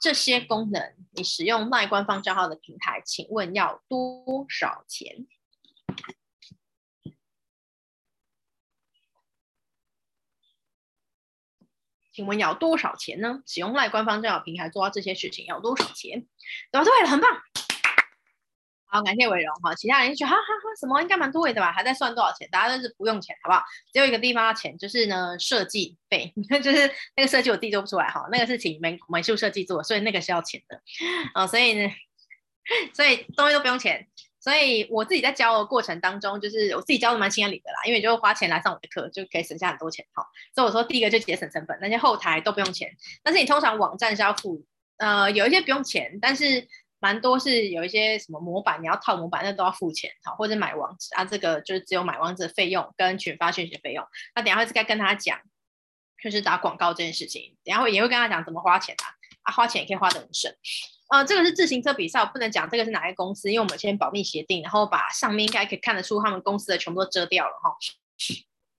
[0.00, 5.26] 这些功能，你使用卖官方账号的平台，请问要多少钱？
[12.12, 13.42] 请问要多少钱呢？
[13.46, 16.26] 使用赖官方账号平台做到这些事情要多少钱？
[16.70, 16.84] 对吧？
[16.84, 17.30] 对了，很棒。
[18.88, 21.72] 好，感谢伟荣哈，其他人就觉得哈哈哈，什么应该蛮对的吧？
[21.72, 22.48] 还在算多少钱？
[22.52, 23.62] 大家都是不用钱，好不好？
[23.92, 30.80] 只有一个地方要钱，就是呢设计费， 就是那个设计我自己做不出来哈，那个是请美美术设计做，所以那个是要钱的
[31.34, 31.46] 啊。
[31.46, 31.90] 所以呢，
[32.94, 34.06] 所以东西都不用钱。
[34.38, 40.24] 所以我自己在教的过程当中，就是我自己教的蛮心安理得啦，因为就花钱来上我的课，就可以省下很多钱哈。
[40.54, 42.88] 所以我说第一个就节省成本，那些后台都不用钱，
[43.24, 44.64] 但是你通常网站是要付，
[44.98, 46.68] 呃，有一些不用钱，但是。
[47.06, 54.04] 蛮多是有一些什么模板，你要套模板，那都要付钱，好，或者买网址啊，这个就是只有买网址的费用跟群发讯息的费用。
[54.34, 55.38] 那等下会再跟他讲，
[56.20, 59.06] 就是打广告这件事情，等下也会跟他讲怎么花钱啊，
[59.42, 60.52] 啊，花钱也可以花得很省。
[61.10, 67.70] 呃，这个是自行车比赛，我不能讲这个是哪个公司，因为我们先保密协定，然后把上面应该可以看得出他们公司的全部都遮掉了哈。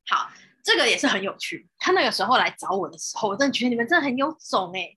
[0.10, 0.30] 好，
[0.66, 1.70] 这个也是很有趣。
[1.80, 4.97] 他那个时候来找我的时候，我真的觉得你们真的很有种哎、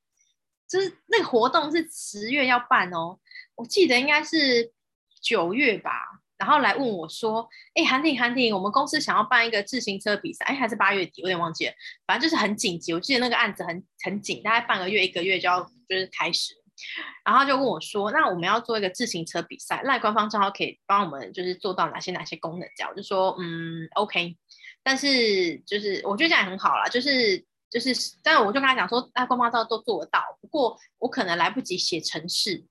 [0.70, 3.18] 就是那个活动是十月要办哦，
[3.56, 4.72] 我记得应该是
[5.20, 5.90] 九月吧，
[6.38, 11.72] 然后来问我说：“哎，韩婷，韩婷，我们公司想要办一个自行车比赛，哎，还是八月底，我有点忘记了，
[12.06, 12.94] 反正就是很紧急。
[12.94, 16.54] 我记得那个案子很很紧，大概半个月一个月就要就是开始，
[17.24, 22.68] 然后就问我说：那我们要做一个自行车比赛，赖官方账号可以帮我们就是做到哪些哪些功能？
[22.76, 24.37] 这样我就说嗯，OK，
[24.85, 27.44] 但是就是我觉得这样也很好啦，就是。
[27.70, 32.66] 就是，但我就跟他讲说，啊，官方照都做得到，不过我可能来不及写程式，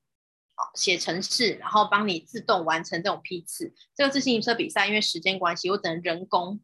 [0.55, 3.73] 好，写程式，然后帮你自动完成这种批次。
[3.95, 6.59] 这个自行车比赛，因为时间关系，我只能人工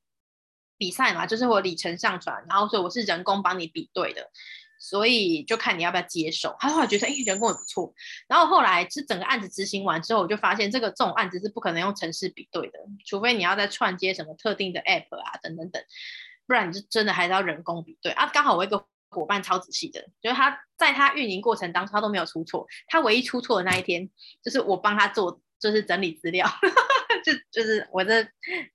[0.78, 4.30] 比赛嘛，就是我里程上传，然后所以我是人工帮你比对的，
[4.82, 6.54] 所以就看你要不要接受。
[6.60, 7.94] 他后来觉得，哎，人工也不错。
[8.28, 15.82] 然后后来是整个案子执行完之后，我就发现这个这种案子是不可能用程式比对的，除非你要再串接什么特定的 app 啊，等等等。
[16.48, 18.30] 不然你就真的还是要人工比对啊！
[18.34, 24.10] 刚好我一个伙伴超仔细的，就是他在他运营过程当中他都没有出错，他唯一出错的那一天
[24.44, 26.48] 就是我帮他做，就是整理资料，
[27.24, 28.22] 就就是我这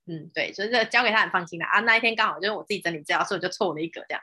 [0.07, 1.79] 嗯对，就是交给他很放心的啊。
[1.81, 4.21] 那一天刚好就是我自己整理资料，所以我就错了一个这样。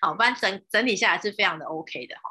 [0.00, 2.22] 好，不然整整理下来是非常的 OK 的哈。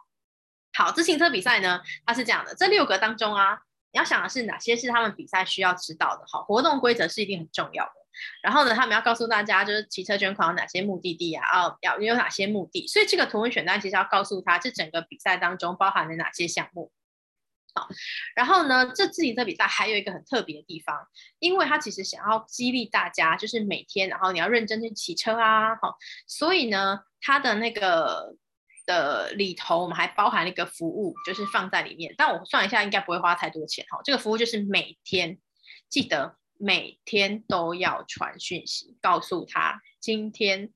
[0.73, 3.59] 好，自行车比赛呢，它是这样的，这六个当中啊，
[3.93, 6.23] 你要想的是哪些是他们比赛需要知道的？
[6.27, 7.93] 好，活动规则是一定很重要的。
[8.43, 11.43] 然后呢，他们要告诉大家，就是骑车捐款有哪些目的地啊？
[11.57, 12.87] 哦，要有哪些目的？
[12.87, 16.91] 所以这个图文选单其实要告诉他，这整个比赛当中包含了哪些项目。
[17.73, 17.87] 好，
[18.35, 21.07] 然后呢，这自行车比赛还有一个很特别的地方，
[21.39, 25.75] 因为他其实想要激励大家，就是每天，然后你要认真去骑车啊。
[25.75, 25.95] 好，
[26.27, 28.35] 所以呢，它的那个
[28.85, 32.13] 的里头，我们还包含了一个服务，就是放在里面。
[32.17, 33.85] 但我算一下，应该不会花太多钱。
[33.89, 35.39] 哈，这个服务就是每天
[35.89, 36.40] 记得。
[36.61, 40.71] 每天都要传讯息，告诉他今天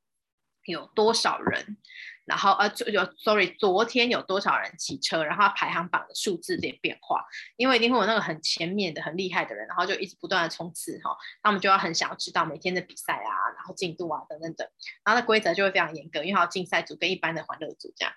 [0.66, 1.78] 有多少人
[2.26, 2.86] 然后呃，就
[3.24, 7.24] sorry，昨天有多少人骑车，然后排行榜的数字的变化，
[7.56, 14.68] 因为一定会有那个很前面的很厉害的人，然后就一直不断的冲刺哈，他们就要很想要知道每天的比赛啊，然后进度啊等等等，
[15.04, 18.12] 然后那规则就会非常严格，因为还有竞赛组跟一般的欢乐组这样，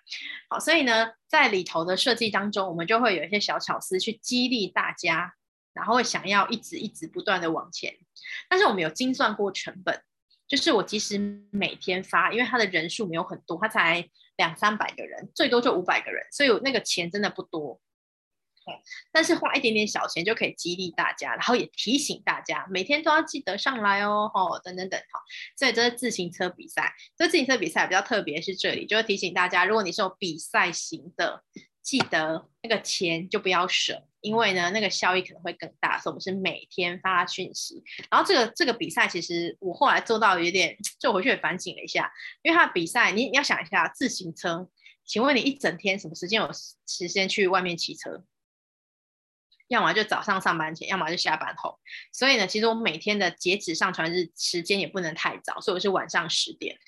[0.49, 5.35] 好，所以呢，在里头的设计当中，我们就会有一些小巧思去激励大家，
[5.73, 7.95] 然后会想要一直一直不断的往前，
[8.49, 10.03] 但是我们有精算过成本。
[10.47, 11.19] 就是我即使
[11.51, 14.09] 每天发，因为他的人数没有很多，他才
[14.39, 17.79] 两三百个人，最多就五百个人，所以那个钱真的不多。
[19.13, 25.21] 但是花一点点小钱就可以激励大家，然后也提醒大家每天都要记得上来哦，吼，等等等，好，
[25.55, 26.95] 所以这是自行车比赛。
[27.15, 31.45] 这自行车比赛比较特别是这里，就是提醒大家，如果你是有比赛型的。
[31.89, 35.99] 记得那个钱就不要省，因为呢，那个效益可能会更大。
[35.99, 42.13] 所以我们是每天发讯息，然后这个这个比赛其实我后来做到有点，就回去也反省了一下，
[42.43, 44.69] 因为他的比赛，你你要想一下，自行车，
[45.07, 46.51] 请问你一整天什么时间有
[46.87, 48.23] 时间去外面骑车？
[49.69, 51.79] 要么就早上上班前，要么就下班后。
[52.13, 56.79] 所以呢，其实我每天的截止上传日时间也不能太早，所以我是晚上十点。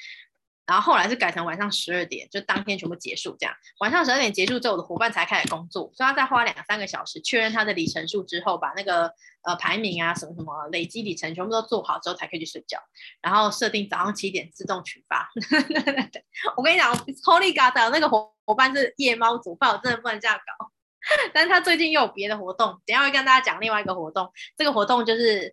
[0.71, 3.53] 然后后来是改成晚上十二点，就当天全部结束这样。
[3.81, 9.13] 晚上十二点结束之后，我的伙伴才开始工作，所以他再花两三个小时确认他的里程数之后，把那个
[9.43, 12.79] 呃排名啊什么什么累积里程全部都做好之后，才可以去睡觉。
[13.21, 15.29] 然后设定早上七点自动取发。
[16.57, 20.71] 我跟你讲，Holy God 那个伙伙伴是夜猫组，不然我真的不能这样搞。
[21.35, 24.31] 但是他最近又有别的活动，等下会跟大家讲另外一个活动。
[24.57, 25.53] 这个活动就是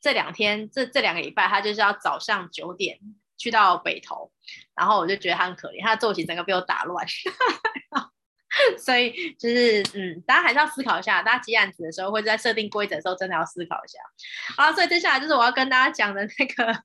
[0.00, 2.98] 这两天这这两个礼拜，他就是要早上九点。
[3.38, 4.30] 去到北投，
[4.74, 7.06] 然后我就觉得他很可怜，他的作息整个被我打乱，
[8.76, 13.98] 所以就是嗯，大家还是要思考一下，大家接案子的时候或者在设定规则的时候，真的要思考一下。
[14.56, 16.82] 好，所以接下来就是我要跟大家讲的那个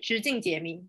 [0.00, 0.82] 徐静解谜。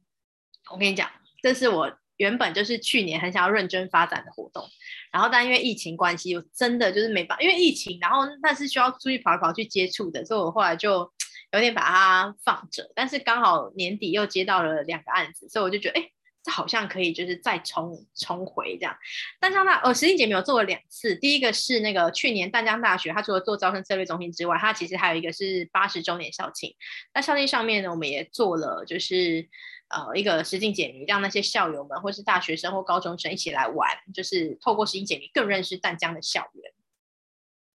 [0.72, 1.12] 我跟你讲，
[1.43, 4.66] 这是我原本就是去年很想要认真发展的活动，
[5.12, 11.12] 然后但因为疫情关系，我真的就是没办法，因为疫情，然后那是需要出去跑来跑去接触的，所以我后来就。
[11.52, 16.10] 有点把它放着，但是刚好年底又接到了两个案子，所以我就觉得，哎，
[16.43, 18.97] 这好像可以，就是再重重回这样。
[19.39, 26.74] 淡江大呃，实境解谜有做了两次，第一个是那个去年淡江大学，它除了做招生策略中心之外，它其实还有一个是八十周年校庆。
[27.14, 29.47] 那校庆上面呢，我们也做了，就是
[29.89, 36.74] 呃一个实境解谜，让那些校友们或是大学生或高中生一起来玩，就是透过实境解谜更认识淡江的校园。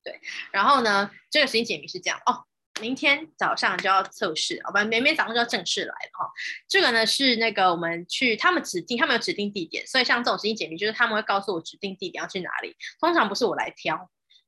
[0.03, 0.19] 对，
[0.51, 2.47] 然后呢，这个实境解谜是这样哦。
[2.81, 4.85] 明天早上就要测试，好吧？
[4.85, 6.31] 明天早上就要正式来了哈。
[6.69, 12.77] 这个呢是那个我们去他们指定，他们有指定地点，所以像这种实境解谜，就是他们会告诉我指定地点要去哪里。
[13.01, 13.97] 通常不是我来挑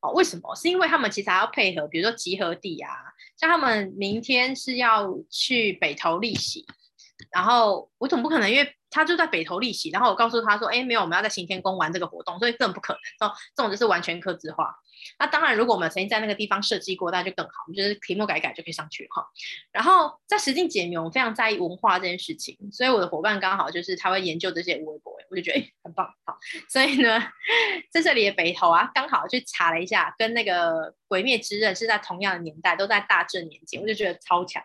[0.01, 0.55] 哦，为什么？
[0.55, 2.91] 是因为他们其实还要配合，比如说集合地啊，
[3.37, 6.66] 像他们明天是要去北投历习，
[7.33, 13.29] 然后我总不可能，因为他就在北投历习，然后我告诉他说，哎，没有，我们要在行天宫玩这个活动，所以更不可能。
[13.29, 14.74] 哦，这种就是完全客制化。
[15.18, 17.53] 那当然，如果我们曾经在那个地方设计过，那就更好。
[17.66, 19.26] 我们就是题目改改就可以上去哈。
[19.72, 26.38] 然后在实境解谜，我们非常在意文化这件事情，所以我的伙伴刚好就是他会研究这些微博，我就觉得哎很棒好。
[26.68, 27.20] 所以呢，
[27.90, 34.62] 在这里的北投啊，刚好去查了一下，跟那个《鬼灭之刃》是在同样的年代，都在大正年间，我就觉得超强。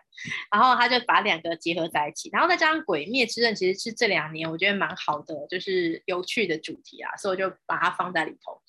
[0.50, 8.60] 然后他就把两个结合在一起，然后再加上《鬼灭之刃》其实是这两年我觉得蛮好的，就是有趣的主题啊，所以我就把它放在里头。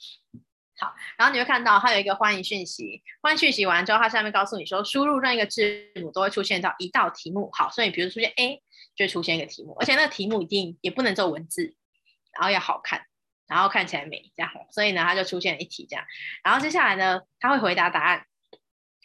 [0.77, 7.49] 好，然后你会看到它有一个欢迎讯息，欢迎讯息完之后，它下面告诉你说，输入任意一个字母都会出现到一道题目。
[7.53, 8.61] 好，所以比如出现 A，
[8.95, 11.75] 就会出现一个题目，而且那个题目一定也不能做文字，
[12.33, 13.05] 然后要好看，
[13.47, 14.51] 然后看起来美，这样。
[14.71, 16.05] 所以呢，它就出现了一题这样。
[16.43, 18.25] 然后接下来呢，它会回答答案。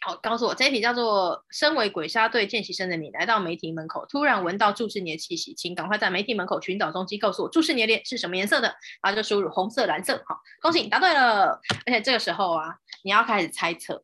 [0.03, 8.67] 好，告诉我这一题叫做：身为鬼杀队见习生的你，来到媒体门口，突然闻到注视你的气息，请赶快在媒体门口寻找踪迹，告诉我注视你的脸是什么颜色的。
[9.03, 10.15] 然后就输入红色、蓝色。
[10.25, 11.61] 好，恭喜你答对了。
[11.85, 14.03] 而且这个时候啊，你要开始猜测，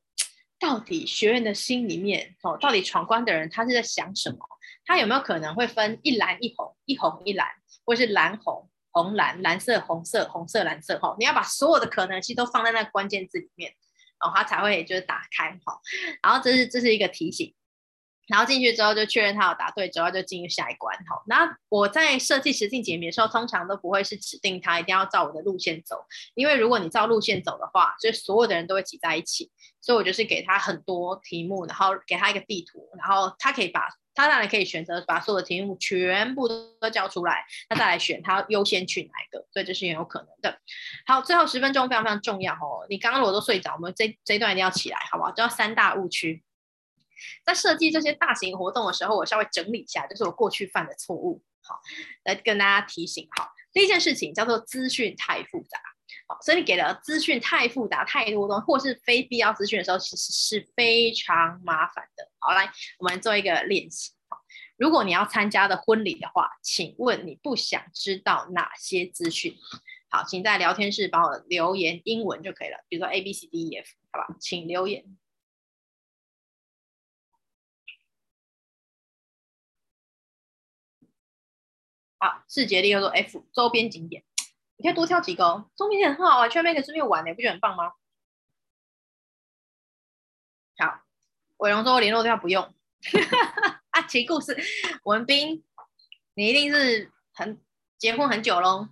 [0.60, 4.38] 到底学员的心里面哦，到底闯关的人他是在想什么？
[4.86, 7.48] 他有没有可能会分一蓝一红，一红一蓝，
[7.84, 11.00] 或是蓝红、红蓝、蓝色、红色、红色、蓝色？
[11.00, 13.74] 哈，你要把所有的可能性都放在那个关键字里面。
[14.20, 15.80] 哦，他才会就是打开哈，
[16.22, 17.54] 然后这是这是一个提醒，
[18.28, 21.24] 然后进去之后就确认他有答对之后就进入下一关哈。
[21.28, 26.06] 那我在设计实境解谜的时候，通常都不会是指定他一定要照我的路线走，
[26.36, 29.52] 因为如果你照路线走的话，就所有的人都会挤在一起，
[29.82, 33.88] 所以我就是给他很多题目，然后给他一个地图，然后他可以把。
[34.18, 40.60] 他当然可以选择把所有的题目全部都交出来，那再来选他优先去哪一个，所以这是很有可能的。
[41.06, 42.88] 好，最后十分钟非常非常重要哦。
[42.90, 45.30] 你刚刚我都睡着，我们这这一段一定要起来，好不好？
[45.32, 46.44] 叫三大误区。
[47.46, 51.80] 在设计这些大型活动的时候，我稍微整理一下，就是我过去犯的错误，好，
[52.24, 53.28] 来跟大家提醒。
[53.38, 55.80] 好，第一件事情叫做资讯太复杂，
[56.28, 62.30] 好，所以你给的资讯太复杂、太多东，或是非必要资讯的时候，其实是非常麻烦的。
[62.40, 62.70] 好，来，
[63.00, 64.12] 我们做一个练习。
[64.28, 64.38] 好，
[64.76, 69.56] 如果你要参加的婚礼的话，请问你不想知道哪些资讯？
[70.10, 75.18] 好，请在聊天室帮我留言英文就可以了，比如说 A B C D E F，好吧，请留言。
[82.20, 84.24] 好，世界第二座 F 周边景点，
[84.78, 85.70] 你可以多挑几个哦。
[85.76, 87.94] 周边景点很好啊，去那边可以顺便玩，你不觉得很棒吗？
[90.78, 91.02] 好，
[91.58, 92.74] 伟龙说联络电话不用。
[93.92, 94.56] 爱情故事，
[95.04, 95.64] 文斌，
[96.36, 97.60] 你一定是很
[97.98, 98.90] 结婚很久喽。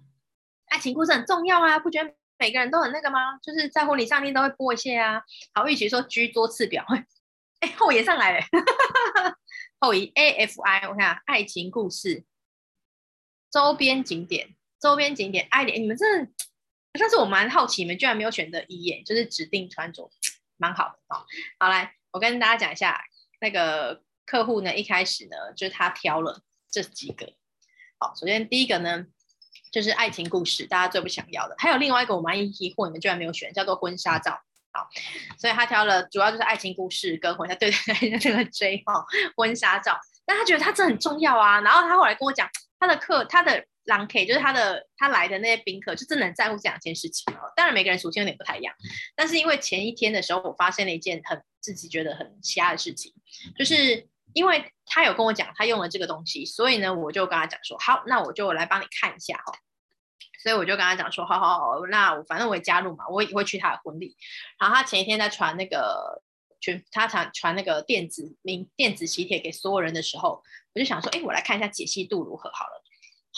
[0.68, 3.38] 爱情故事很重要啊，不觉得每个人都很那个吗？
[3.38, 5.22] 就是在婚礼上面都会播一些啊。
[5.54, 6.84] 好，玉琪说居多次表，
[7.62, 8.46] 哎，后也上来了。
[9.80, 12.26] 后移 A F I，我看爱情故事。
[13.52, 14.55] 周边景点，
[14.86, 16.32] 周边景点，爱点，你们真的，
[17.00, 20.12] 但是我蛮好奇，你们居然没有选择一眼，就是指定穿着，
[20.58, 21.26] 蛮好的哦。
[21.58, 23.04] 好，来，我跟大家讲一下，
[23.42, 27.34] 那个客户呢，一开始呢，就是他挑了这几个。
[27.98, 29.08] 好，首先第一个呢，
[29.72, 31.56] 就是爱情故事，大家最不想要的。
[31.58, 34.40] 还有另外一个我蛮疑惑，你们居然没有选，叫做婚纱照。
[34.72, 34.88] 好，
[35.40, 39.04] 所以他挑了，主要就是爱情故事跟婚纱，对对对，这个 J 哈，
[39.36, 40.00] 婚纱照。
[40.28, 42.48] 但他觉得他这很重要啊，然后他后来跟我讲。
[42.78, 47.52] 他的课，他的郎 K 就是他的他来的那些宾客，就真的很在乎这两件事情哦。
[47.56, 48.74] 当然每个人属性有点不太一样，
[49.16, 53.14] 但是因为前一天的时候，我发现了一件很自己觉得很瞎的事情，
[53.58, 59.54] 就是因为他有跟我讲他用了这个东西，所以呢，我就跟他讲说，好，那我就来帮你看一下哈。
[60.42, 64.16] 所以我就跟他讲说，好好好，那我反正我也加入嘛，我也会去他的婚礼。
[64.60, 66.22] 然后他前一天在传那个
[66.60, 66.84] 群。
[66.92, 72.84] 他传传那个电子名电子喜帖给所有人的时候，我就想说，哎，我来看一下解析度如何好了。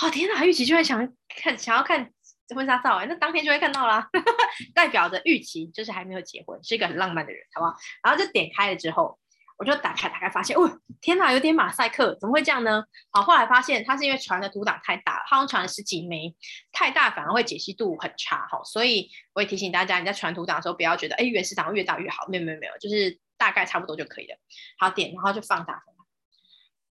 [0.01, 2.11] 哦，天哪，玉琪居然想看，想要看
[2.55, 4.07] 婚纱照，哎，那当天就会看到啦，
[4.73, 7.75] 代表着玉琪就是还没有结婚，是一个很浪漫的人，好不好？
[8.03, 9.17] 然后就点开了之后，
[9.57, 12.83] 我就打开打开，发现，哦，天哪，有点马赛克，怎么会这样呢？
[13.11, 16.35] 好，后来发现他是因为传的图档太大了，他好像传了十几枚，
[16.71, 24.37] 太大反而会解析度很差，哈，所以我也提醒大家，你在传图档的时候不要觉得，哎，原始档越大越好，没有没有没有，就是大概差不多就可以了。
[24.77, 25.81] 好，点，然后就放大，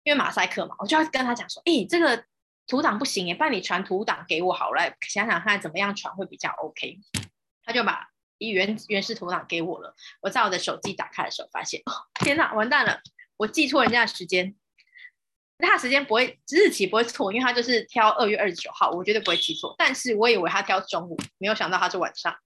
[0.04, 2.24] 因为马赛克嘛，我就要跟他讲说，哎，这个
[2.66, 6.98] 图档不行耶，不然你传图档给我好了，想想看怎么样传会比较 OK。
[7.64, 8.08] 他就把。
[8.40, 13.00] 原原始图档给我了，我在我的手机打开的时候发现，哦，天哪，完蛋了，
[13.38, 14.54] 我记错人家的时间，
[15.56, 22.36] 那他时间不会日期不会错，因为他就是挑二月二十九号，我绝对不会记错，但是我以为他挑中午，没有想到他是晚上。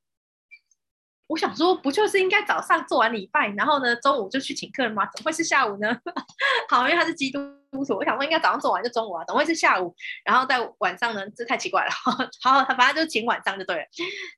[1.28, 5.04] 我想说，不就是应该早上做完礼拜，然后呢，中午就去请客了吗？
[5.14, 5.94] 怎么会是下午呢？
[6.70, 7.38] 好，因为他是基督
[7.70, 9.94] 徒，我想说应该早上做完就中午啊，怎么会是下午？
[10.24, 11.28] 然后在晚上呢？
[11.36, 11.90] 这太奇怪了。
[12.42, 13.82] 好，他反正就请晚上就对了，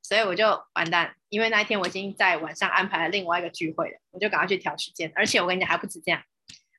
[0.02, 5.12] 所以我就完蛋，因为那一天我已经在晚上安排了另外一个聚会了，我就赶快去调时间。
[5.14, 6.20] 而且我跟你讲，还不止这样，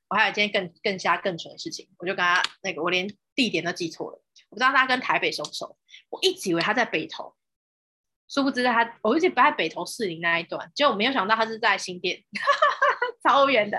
[0.10, 5.78] 我还有今天更更瞎更蠢的事情，我就跟他那个，我连地点都记错了，我不知道他跟台北熟不熟，
[6.10, 7.34] 我一直以为他在北投。
[8.32, 12.18] 殊不知他，我一直不在北投士林那一段，结果没有想到他是在新店，
[13.22, 13.78] 超远的，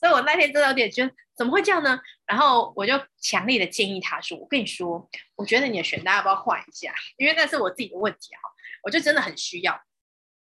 [0.00, 2.00] 所以我那天真的有点觉得怎么会这样呢？
[2.24, 6.94] 然后我就强烈的建议他说：“我跟你说，我觉得你的选单要不要换一下？
[7.18, 8.40] 因为那是我自己的问题啊，
[8.82, 9.78] 我就真的很需要。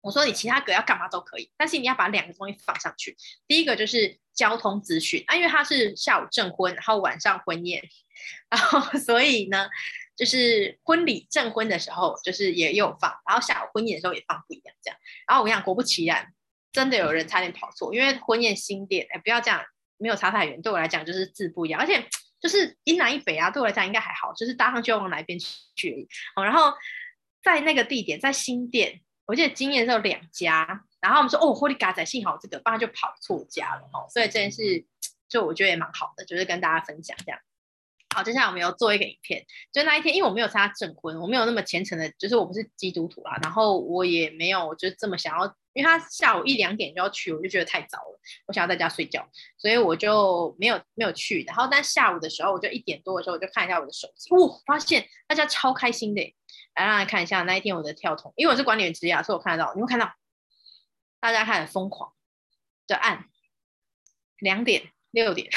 [0.01, 3.15] 我说你其他格要干嘛都可以，但是你要把两个东西放上去。
[3.47, 7.81] 第一个就是交通资讯啊，因为他是下午证婚，然后晚上婚宴，
[8.51, 9.69] 然后所以呢。”
[10.16, 14.97] 就是婚礼证婚的时候，就是也有放，然后下午婚宴的时候也放不一样这样。
[15.28, 16.34] 然后我跟你讲，果不其然，
[16.72, 19.63] 真的有人差点跑错，因为婚宴新店，哎，不要这样，
[19.97, 22.07] 没有差太远，对我来讲就是字不一样，而且
[22.39, 26.07] 就是一南一北啊，对我来讲应该还好，就是搭上去要往哪一边去而已。
[26.36, 26.74] 哦，然后
[27.43, 34.07] 在那个地点，在新店，我记得今年是有两家，然后我们说哦，霍利嘎仔，幸好这个，不然就跑错家了哦。
[34.09, 34.86] 所以这件事
[35.28, 37.39] 就我觉得也蛮好的，就是跟大家分享这样。
[38.16, 51.43] 好，接下来我们要做一个影片，就那一天，因为我没有参加证婚，我没有那么虔诚的，就是我不是基督徒啦，然后我也没有就这么想要，因为他下午一两点就要去，我就觉得太早了，我想要在家睡觉，所以我就没有没有去。
[51.43, 56.22] 然后但下午的时候，我就一点多的时候，我就看一下我的手机，哇，发现大家超开心的，
[56.76, 60.09] 来让大家看一下那一天我的跳筒，因为我是管理员职业，所以我看得到，你会看到
[61.20, 62.13] 大家看很疯狂
[62.88, 63.26] 的按
[64.39, 64.94] 两点。
[65.16, 65.49] 六点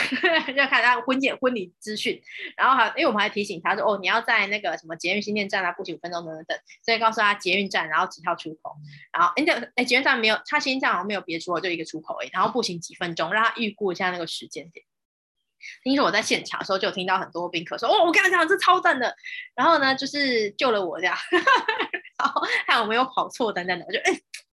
[0.57, 2.19] 要看他婚宴婚礼资讯，
[2.57, 8.75] 然后还因为我们还提醒他说哦，你要在那个什么捷运新店站啊，步行五分钟等等等，所以告诉他捷运站，然后几号出口，
[9.13, 14.87] 然后哎这哎捷运站没有，他新站好像没有别出口，就一个出口哎，然后步行几分钟，让他预估一下那个时间点。
[15.83, 19.13] 听说我在现场的时候就有听到很多宾客说：“哦，我跟你讲，这超赞的。”
[19.57, 21.17] 然后呢，就是救了我这样，
[22.17, 24.13] 然后还有没有跑错等等的，我就哎，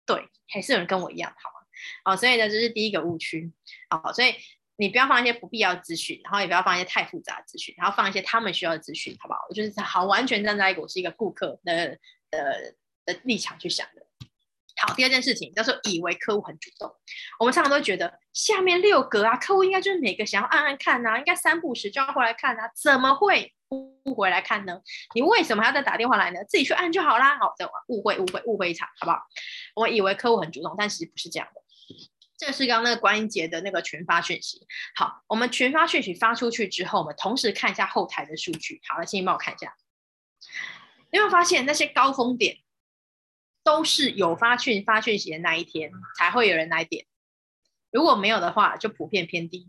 [0.06, 1.56] 对，还是有人跟我一样，好吗？
[2.04, 3.50] 好，所以呢，这是第一个误区。
[3.90, 4.36] 好，所以
[4.80, 9.42] 你不要放一些不必要的资讯，然后也不要放一些太复杂的资讯，然后放一些他们需要的资讯，好不好？
[9.50, 11.98] 我就是好，完全站在一个我是一个顾客的
[12.32, 12.74] 的
[13.06, 14.06] 的立场去想的。
[14.82, 16.90] 好，第二件事情叫做以为客户很主动。
[17.42, 23.54] 我们常常都觉得下面六格啊，客户应该就是每个想要按按看呐、啊，应该三不时就要回来看啊，怎么会
[24.06, 24.80] 不回来看呢？
[25.14, 26.40] 你为什么还要再打电话来呢？
[26.48, 27.38] 自己去按就好啦。
[27.38, 29.20] 好，这误会误会误会一场，好不好？
[29.76, 31.62] 我以为客户很主动，但其实不是这样的。
[32.40, 34.66] 这是刚刚那个观音节的那个群发讯息。
[34.96, 38.82] 好，我们群发讯息发出去之后，我们同时看一下后台的数据。
[38.88, 39.76] 好了，请你帮我看一下，
[41.12, 42.58] 你有没有发现那些高峰点？
[43.62, 47.06] 都是有发讯发讯息的那一天才会有人来点，
[47.92, 49.68] 如果没有的话，就普遍偏低，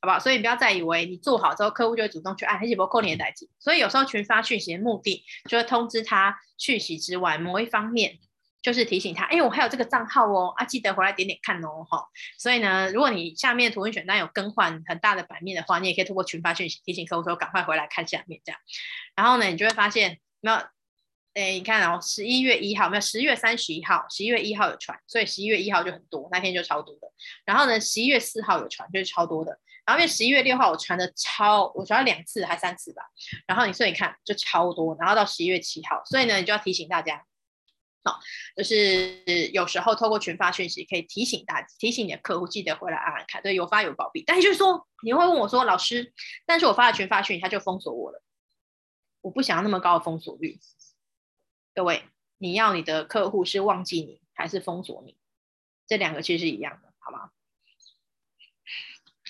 [0.00, 0.18] 好不好？
[0.18, 3.48] 所以不要再以为你做好之后，客户就会主动去按，而且不扣你的代金。
[3.60, 8.18] 所以有时候群发讯息的目的，就是通知他讯息之外，某一方面
[8.66, 12.04] 就是提醒他，哎，我还有这个账号哦，啊，记得回来点点看哦，哈。
[12.36, 18.60] 所以呢，如果你下面图文选单有更换很大的版面的话，你也可以通过群发讯息提醒客户说，赶快回来看下面这样。
[19.14, 20.68] 然后呢，你就会发现，那。
[21.34, 27.12] 哎，你看哦，十一月一号没有，十月三十一号，十一月一号有传，所以十一月一号就很多，那天就超多的。
[27.44, 29.60] 然后呢，十一月四号有传，就是超多的。
[29.84, 33.02] 然后因为十一月六号我传的超，我传了两次还三次吧。
[33.46, 34.96] 然后你所以你看就超多。
[34.98, 37.22] 然后到十一月七号，所以呢，你就要提醒大家，
[38.06, 38.14] 哦，
[38.56, 44.22] 就是有时候透过群发讯息可以提醒大家，提醒你的客户记得回来按按看，对，有发有保密。
[44.26, 46.12] 但是就是说，你会问我说，老师，
[46.46, 48.22] 但是我发了群发讯息，他就封锁我了，
[49.20, 50.58] 我不想要那么高的封锁率。
[51.74, 52.04] 各位，
[52.38, 55.16] 你要你的客户是忘记你还是封锁你？
[55.86, 57.30] 这两个其实是一样的，好吗？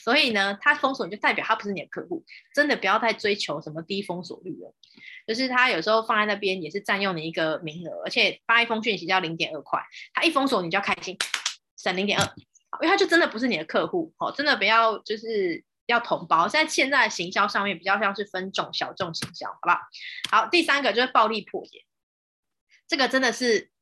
[0.06, 4.72] 所以呢，他封锁你就代表他不是你的客户，真的不要太追求什么低封锁率了。
[5.26, 9.82] 就是他有时候放在那边也是占用你一个名额，而且发一封讯息要零点二块，
[10.14, 11.18] 他一封锁你就要开心，
[11.76, 12.24] 省零点二，
[12.82, 16.46] 因为他就真的不是你的客户，哦，真的不要就是要同包。
[16.46, 19.80] 在现在的行销上面比较像是分众小众行销，好不好？
[20.30, 21.84] 好，第三个就是暴力破解。
[22.86, 23.72] 这个真的是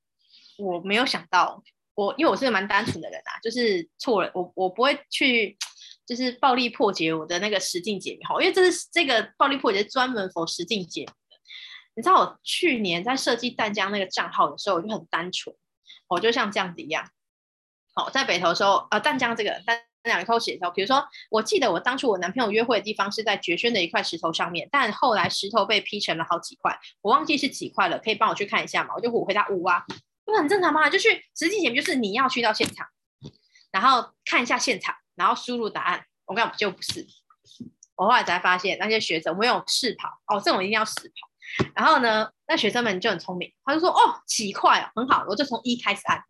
[0.56, 1.62] 我没有想到，
[1.94, 5.58] 我因为我是个蛮单纯的人啊，就是错了，我我不会去
[6.06, 11.36] 就是暴力破解我的那个实境解谜，因为这是这个暴力破解是专门否实境解谜的。
[11.96, 15.54] 你知道我去年在设计淡江那个账号的时候，我就很单纯，
[16.08, 17.08] 我就像这样子一样，
[17.94, 19.80] 好，在北投的时候，呃，淡江这个淡。
[20.04, 28.92] 两个写的时候，比如说，我记得我当初我男朋友约会的地方是在绝轩的一块石头上面，但后来石头被劈成了好几块，我忘记是几块了，可以帮我去看一下吗？
[28.94, 29.82] 我就我回答五啊，
[30.26, 30.90] 不很正常吗？
[30.90, 32.86] 就去实际点就是你要去到现场，
[33.72, 36.04] 然后看一下现场，然后输入答案。
[36.26, 37.06] 我跟你讲就不是，
[37.96, 41.70] 我后来才发现那些学生没有试跑哦，这种一定要试跑。
[41.74, 46.22] 然后呢，那学生们就很聪明，他就说哦几块哦，很好，我就从一开始按。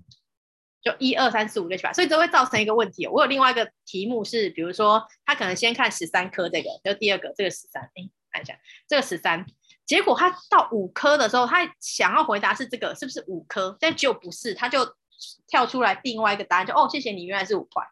[0.82, 3.06] 就一二三四五六七八，所以这会造成一个问题。
[3.06, 8.54] 我有另外一个题目是，比如说他可能先看十三颗这个，就第二个这个十三，哎，看一下
[8.86, 9.46] 这个十三，
[9.86, 14.86] 结果他到五颗的时候，他想要回答是这个是不是五颗，但就不是，他就
[15.46, 17.82] 跳出来另外一个答案，就哦，谢谢你，原来是五块。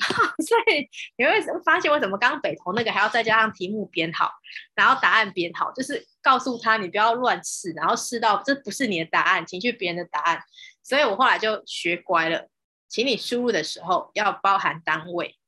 [0.46, 4.32] 所以你会发现为什么刚刚北投那个还要再加上题目编好，
[4.74, 10.42] 然后答案编好，就是告诉他你不要乱试，然后试到这不是你的答案，请去别人的答案。
[10.82, 12.48] 所以我后来就学乖了，
[12.88, 15.38] 请你输入的时候要包含单位，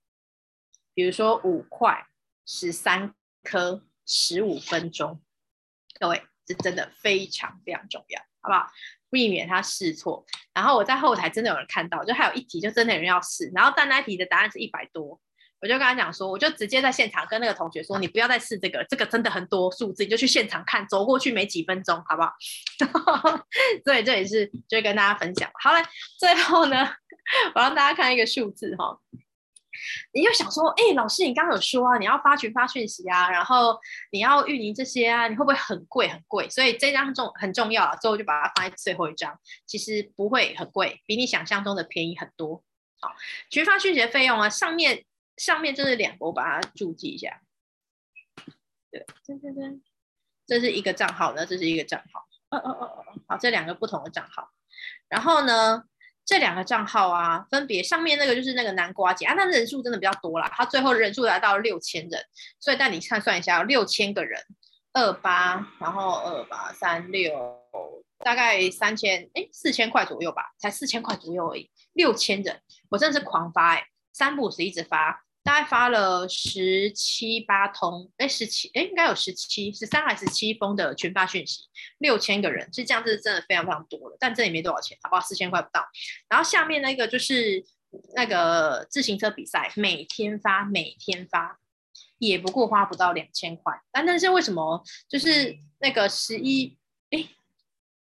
[0.94, 2.06] 比如说五块、
[2.46, 5.22] 十三颗、十五分钟。
[5.98, 8.70] 各位，这真的非常非常重要，好不好？
[9.12, 10.26] 避免他试错。
[10.52, 15.20] 然后我在后台真的有人看到，就还有一题就真的有人要试，然后但那题的答案是一百多。
[15.60, 22.32] 我就跟他讲说，我就直接在现场跟那个同学说，你不要再试这个，这个真的很多数字，你就去现场看，走过去没几分钟，好不好？
[23.84, 25.48] 所以这也是就跟大家分享。
[25.62, 25.80] 好嘞，
[26.18, 26.90] 最后呢，
[27.54, 28.98] 我让大家看一个数字哈。
[30.12, 33.78] 你就想说，哎、欸，老师，你刚刚有说啊，你要发群发讯息啊，然后
[34.10, 36.48] 你要运营这些啊，你会不会很贵很贵？
[36.50, 39.38] 所以这张重很重要啊，最后就把它放在最后一张。
[39.66, 42.62] 其实不会很贵，比你想象中的便宜很多。
[43.00, 43.14] 好，
[43.50, 45.04] 群发讯息的费用啊，上面。
[45.38, 47.40] 上面这是两个，我把它注记一下。
[48.90, 49.80] 对，对对对，
[50.46, 52.20] 这是一个账号呢，这是一个账号。
[52.50, 54.50] 哦哦哦哦，好，这两个不同的账号。
[55.08, 55.84] 然后呢，
[56.24, 62.24] 这两个账号啊，分别上面那个就是那个南瓜姐啊，那人数真的比较多啦，他最后人数来到六千人，
[62.60, 64.40] 所以带你看算一下，六千个人，
[64.92, 67.32] 二八，然后二八三六，
[68.20, 81.64] 大概三千，哎，四千块左右吧，才四千块左右而已，六千人，我真的是狂发哎、三不五时一直发，大概发了十七八通，哎，十七，哎，应该有十七、十三还是七封的群发讯息，
[81.98, 84.16] 六千个人，是这样子，真的非常非常多了。
[84.20, 85.20] 但这也没多少钱，好不好？
[85.20, 85.84] 四千块不到。
[86.28, 87.64] 然后下面那个就是
[88.14, 91.58] 那个自行车比赛，每天发，每天发，
[92.18, 93.74] 也不过花不到两千块。
[93.90, 96.78] 但但是为什么就是那个十一，
[97.10, 97.26] 哎，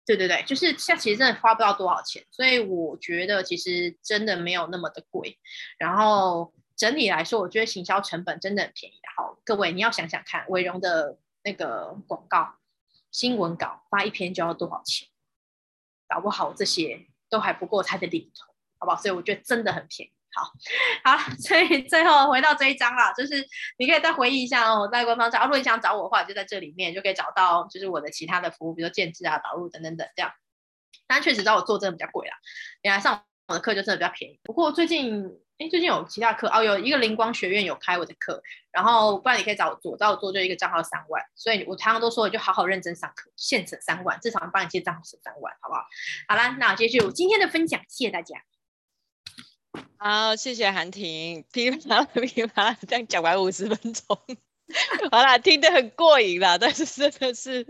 [0.07, 5.37] 对对对，就是像其实真的花不到多少钱，所以我觉得其实真的没有那么的贵。
[5.77, 6.53] 然后。
[6.77, 8.97] 整体来说，我觉得行销成本真的很便宜。
[9.17, 12.57] 好，各位你要想想看，伟荣的那个广告
[13.11, 15.09] 新闻稿发一篇就要多少钱？
[16.07, 19.01] 搞不好这些都还不够它的零头，好不好？
[19.01, 20.13] 所以我觉得真的很便宜。
[20.35, 20.53] 好，
[21.03, 23.43] 好， 所以最后回到这一章啦，就是
[23.79, 30.31] 你可以再回忆一下哦，在官方找，如果你想找我的话，就在这里面就可以找到，就是我的其他的服务，比如说建置啊、导入等等等这样。
[31.07, 32.37] 但确实找我做真的比较贵啦，
[32.83, 34.39] 你来上我的课就真的比较便宜。
[34.45, 35.41] 不过最近。
[35.59, 45.81] 哎，最近有其他课哦，有一个灵光学院有开我的课，然后不然你可以找我做，找我做就一个账号三万，所以我常常都说，就好好认真上课，现省三万，至少帮你借账号省三万，好不好？
[46.29, 48.37] 好啦，那接续我今天的分享，谢谢大家。
[49.99, 54.05] 好，谢谢韩婷，噼里啪啦噼里啪啦这样讲完五十分钟。
[55.13, 57.65] 好啦，听得很过瘾啦， 但是真的是，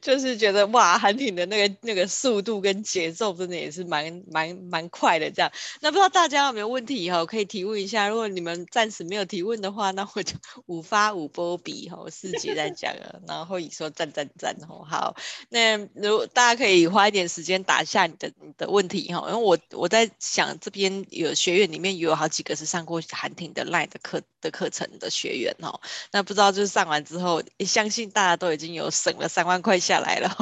[0.00, 5.52] 就是觉得哇，韩婷的那个那个速度跟节奏真的也是蛮蛮蛮快的这样。
[5.82, 7.26] 那不知道大家有没有问题哈？
[7.26, 8.08] 可以提问一下。
[8.08, 14.86] 如果你们暂时没有提问的话，那我就五发五波比哈，四节在讲了，然后以说赞赞赞哦。
[14.88, 15.14] 好，
[15.50, 25.78] 那如大家可以花一点时间打下你的你的问题哈，因为我我在想这边有学员里面有好几个是上过韩婷的 LINE 的课的课程的学员哦，
[26.10, 26.21] 那。
[26.22, 30.34] 不知道，就是上完之后，相信大家都已经有省了三万块下来了。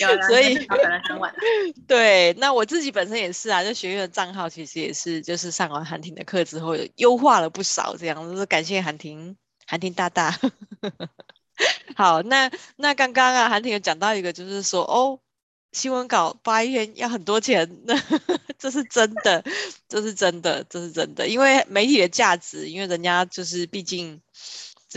[0.00, 0.58] 有， 所以。
[1.86, 9.36] 对，那我自己本身也是啊，就学院的账号其实也是，就是上完韩婷的课之后，优化了不少，这样就是感谢韩婷，
[9.66, 10.38] 韩婷大大。
[11.96, 15.20] 好，那那刚刚啊，韩婷有讲到一个，就是说哦。
[15.72, 17.94] 新闻稿发一篇要很多钱，那
[18.58, 19.44] 这是真的，
[19.90, 21.28] 这是真的，这是真的。
[21.28, 24.22] 因为媒体的价值，因为人家就是毕竟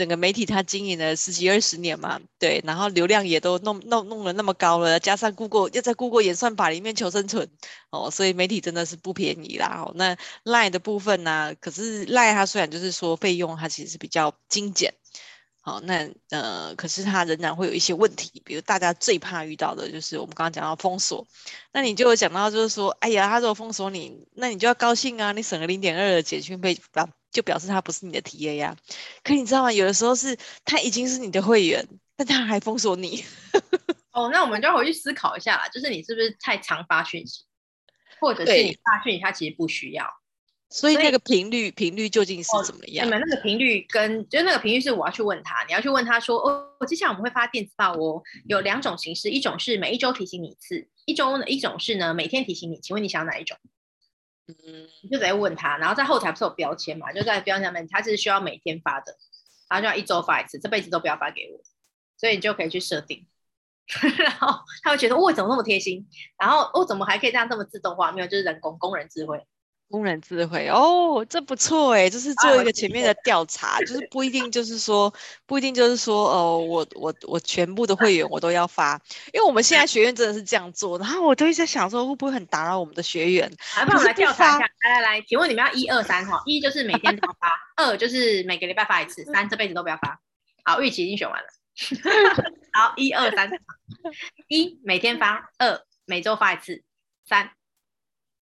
[0.00, 7.50] 整个媒体它经营了十几二十年嘛，对，然后流量也都弄弄弄了那么高了，加上 Google 又在 Google 演算法里面求生存
[7.90, 9.84] 哦，所以媒体真的是不便宜啦。
[9.84, 14.94] 哦，那 Lie 的部分呢，可是 Lie 它虽然就是说费用它其实是比较精简。
[15.62, 21.26] 好，那呃，可是它仍然会有一些问题，比如大家最怕遇到的就是我们刚刚讲到封锁，
[21.70, 26.78] 那你就有讲到就是说，哎呀，他如果封锁你，那你就要高兴啊，你省了零点二的简讯费，
[27.30, 28.76] 就表示他不是你的 TA 呀。
[29.22, 29.72] 可你知道吗？
[29.72, 33.24] 有的时候是他已经是你的会员，但他还封锁你。
[34.12, 37.44] 哦，那我们就要回去思考一下啦，就是你是不是太常发讯息，
[38.20, 40.04] 或者是你发讯息他其实不需要。
[40.72, 43.04] 所以那个频率频率究竟是怎么样？
[43.04, 53.58] 你们那个频率跟就是那个频率是我要去问他，你要去问他说哦，接下来我们会发电子报哦，有两种形式，一种是每一周提醒你一次，一周呢一种是呢每天提醒你，请问你想要哪一种？
[54.66, 59.16] 嗯，你就得问他，然后在后台不是有标签嘛，就在标签上面，他是需要每天发的，
[59.68, 61.60] 然后就要一周发一次，这辈子都不要发给我，
[62.16, 63.26] 所以你就可以去设定，
[64.18, 68.12] 然后他会觉得哦，怎么那么贴心，然后哦，怎么还可以这样这么自动化？
[68.12, 69.46] 没有，就是人工工人智慧。
[69.90, 75.12] 工人智慧哦，这不错哎，就是做一个前面的调查，啊、就是不一定就是说，
[75.46, 79.00] 不一定就是说，哦、呃，我我我全部的会员我都要发，
[79.32, 83.50] 因为我们现在学院真的是这样做，然后我都一直在想说，会不会很打扰我们的学员？
[83.76, 90.20] 来，我们来调查一下，来来来，请问你们要一二三哈，一就是每天都要发，二就是每个礼拜发一次，三这辈子都不要发。
[90.62, 91.46] 好，玉琪已经选完了，
[92.72, 93.50] 好，一二三，
[94.46, 96.84] 一每天发，二每周发一次，
[97.26, 97.50] 三。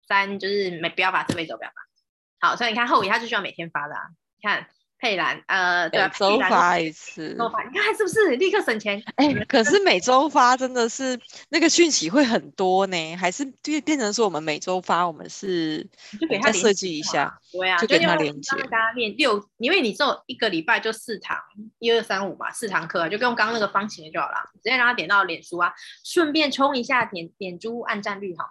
[0.09, 2.49] 三就是每不要把，这辈子都不要发。
[2.49, 4.03] 好，所以你看后移它就需要每天发的啊。
[4.41, 4.67] 你看
[5.01, 9.01] 佩兰，呃，对，周发一次，周发，你看是不是立刻省钱？
[9.17, 11.19] 哎、欸，可是每周发真的是
[11.51, 15.85] 那个讯息会很多呢，还是就变成说我们每周发，我们是
[16.21, 21.37] 就给他设计一下，对啊，就给他连接，大家练六，因为你只有一个礼拜就四堂，
[21.79, 25.73] 一二三五嘛，四堂课，就用刚刚那个方形的就好了，直接让他点到脸书啊，
[26.05, 28.51] 顺便冲一下点点猪按赞率好吗？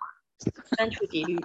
[0.77, 1.37] 删除几率，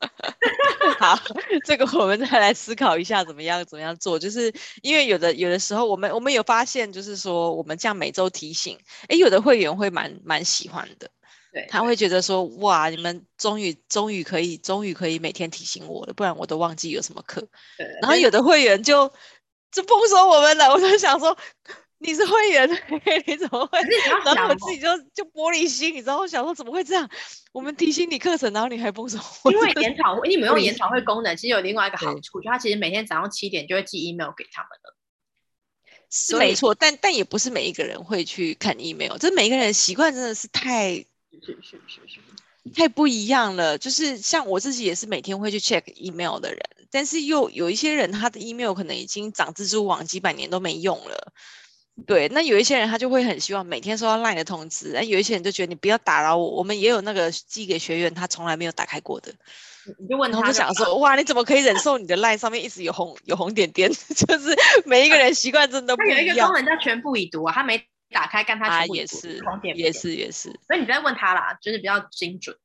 [0.98, 1.18] 好，
[1.64, 4.18] 这个我们再来思考一下，怎么样，怎么样做？
[4.18, 4.52] 就是
[4.82, 11.10] 因为有的有的时候，我们我们有发现，就是说我们这样每周提醒，哎，有的会员会蛮蛮喜欢的，
[11.52, 17.46] 对，他会觉得说，哇，你们终于终于可以，终于可以每天提醒我了，不然我都忘记有什么课。
[18.00, 19.12] 然后有的会员就
[19.70, 21.36] 就封锁我们了，我就想说。
[22.04, 22.68] 你是会员，
[23.26, 23.78] 你怎么会？
[24.26, 27.08] 然后我自己就就玻璃心，你知道，我想说怎么会这样？
[27.50, 29.18] 我们提醒你课程，然后你还封锁。
[29.50, 34.94] 因为研讨会，你们用研讨会功能，其实有另外一个好处，就他其实每天早上七点就会寄 email 给他们了。
[36.10, 41.06] 是没错，但但也不是每一个人会去看 email，这每一个人习惯真的是太是
[41.62, 42.20] 是是是
[42.74, 43.78] 太不一样了。
[43.78, 51.32] 就是像我自己也是每天会去 check email 的人，但是又有一些人他的 email 可能已经长蜘蛛网几百年都没用了。
[52.06, 59.32] 对，那有一些人他就会很希望每天收到 line 的通知，那有一些人就觉得你不要打扰我，我们也有那个寄给学员他从来没有打开过的。
[60.00, 63.88] 你就问他，就想说，哇，你怎么可以忍受你的 line 上面一直有红有红点点？
[63.92, 66.16] 就是每一个人习惯真的不一样。
[66.16, 70.48] 他有一个功能叫全部已读啊，他没打开，干他全部也是红点点，也是也是。
[70.66, 72.56] 所以你再问他啦，就是比较精准。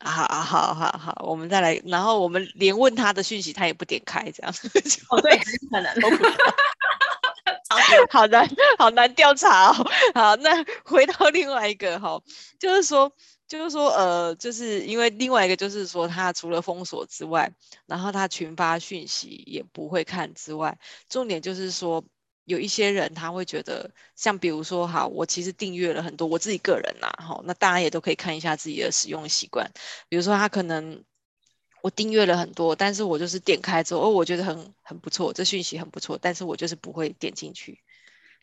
[0.00, 4.52] 好好好好，我们再来，然后我们连问他的讯息他也不点开，这样。
[5.10, 5.38] 哦，对，
[5.70, 5.92] 可能。
[8.10, 8.48] 好难，
[8.78, 9.90] 好难调查哦。
[10.14, 12.20] 好，那回到另外一个哈，
[12.58, 13.12] 就是说。
[13.48, 17.50] 就是说，呃，就是因为另外一个就是说，他除了封锁之外，
[17.86, 22.04] 然后他群发讯息也不会看之外，重点就是说，
[22.44, 29.66] 有一些人他会觉得，像比如说，哈，我其实订阅了很多，我自己个人呐，哈，那大家也都可以看一下自己的使用习惯。
[30.10, 31.02] 比如说，他可能
[31.82, 37.78] 我订阅了很多，但是我就是点开之后，哦，我觉得很很不错，这讯息很不错，但是我就是不会点进去。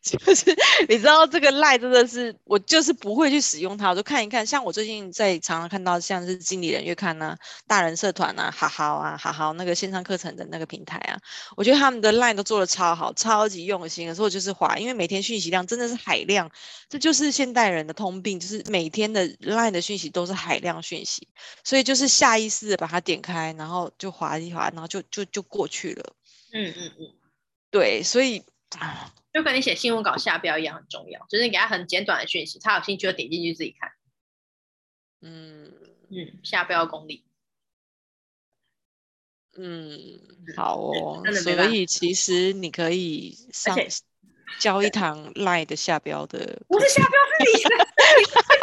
[0.20, 0.56] 就是
[0.88, 4.46] 你知道这个 LINE 真的是我就是不会去使用它，我就看一看。
[4.46, 11.18] 像我最近在常常看到像是经理人月刊呐、啊、大人社团啊、好好啊、好好那个线上课程的那个平台啊，
[11.58, 14.14] 我觉得他们的 LINE 都做的超好，超级用心的。
[14.14, 16.52] 所以我就是滑，因为每天讯息量真的是海量，
[16.88, 21.28] 这就是现代人的通病，就是每天的 LINE 的讯息都是海量讯息，
[21.64, 26.14] 所以就是下意识的把它点开，然后就滑一滑，然后就就就过去了。
[26.54, 27.14] 嗯嗯嗯，
[27.72, 28.55] 对，所以啊。
[29.34, 33.92] 就跟你写新闻稿下标一样很重要，就是你给他很简短的讯息，他有兴趣就点进去自己看。
[35.22, 35.74] 嗯
[36.10, 37.26] 嗯，下标功力。
[39.58, 40.20] 嗯，
[40.56, 41.24] 好哦。
[41.44, 43.76] 所以其实你可以上
[44.60, 46.38] 教一堂 LINE 的下标的。
[46.68, 47.70] 不是下标是你的，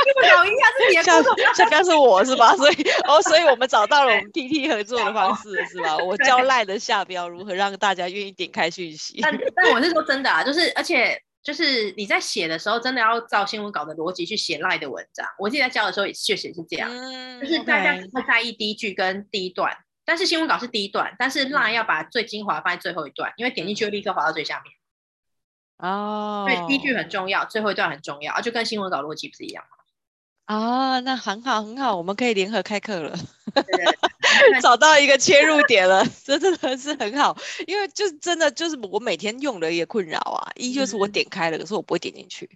[0.06, 1.02] 你搞一下是你的。
[1.02, 2.54] 下下标是我是吧？
[2.56, 2.74] 所以
[3.06, 5.96] 哦，所以我们找到了我们 PT 合作的方式是吧？
[6.04, 9.20] 我教 LINE 的下标如何让大家愿意点开讯息。
[9.20, 15.26] 但但我是说真的啊，就是而且就是你在写的时候，真的要照新闻稿的逻辑去写 LINE 的文章。
[15.38, 24.72] 我记得在教的时候也确实是这样，嗯、就是大家会在意第一句跟第一段，但是新闻稿是第一段，但是 LINE 要把最精华放在最后一段，因为点进去会立刻滑到最下面。
[25.82, 29.76] 哦，对，第一句很重要，最后一段很重要，就跟新闻稿逻辑不是一样吗？
[30.46, 33.18] 啊，那很好很好，我们可以联合开课了，
[34.62, 42.48] 找到一个切入点了，这真的是很好，因为就真的就是我每天用的也困扰啊，一就是我点开了，可是我不会点进去。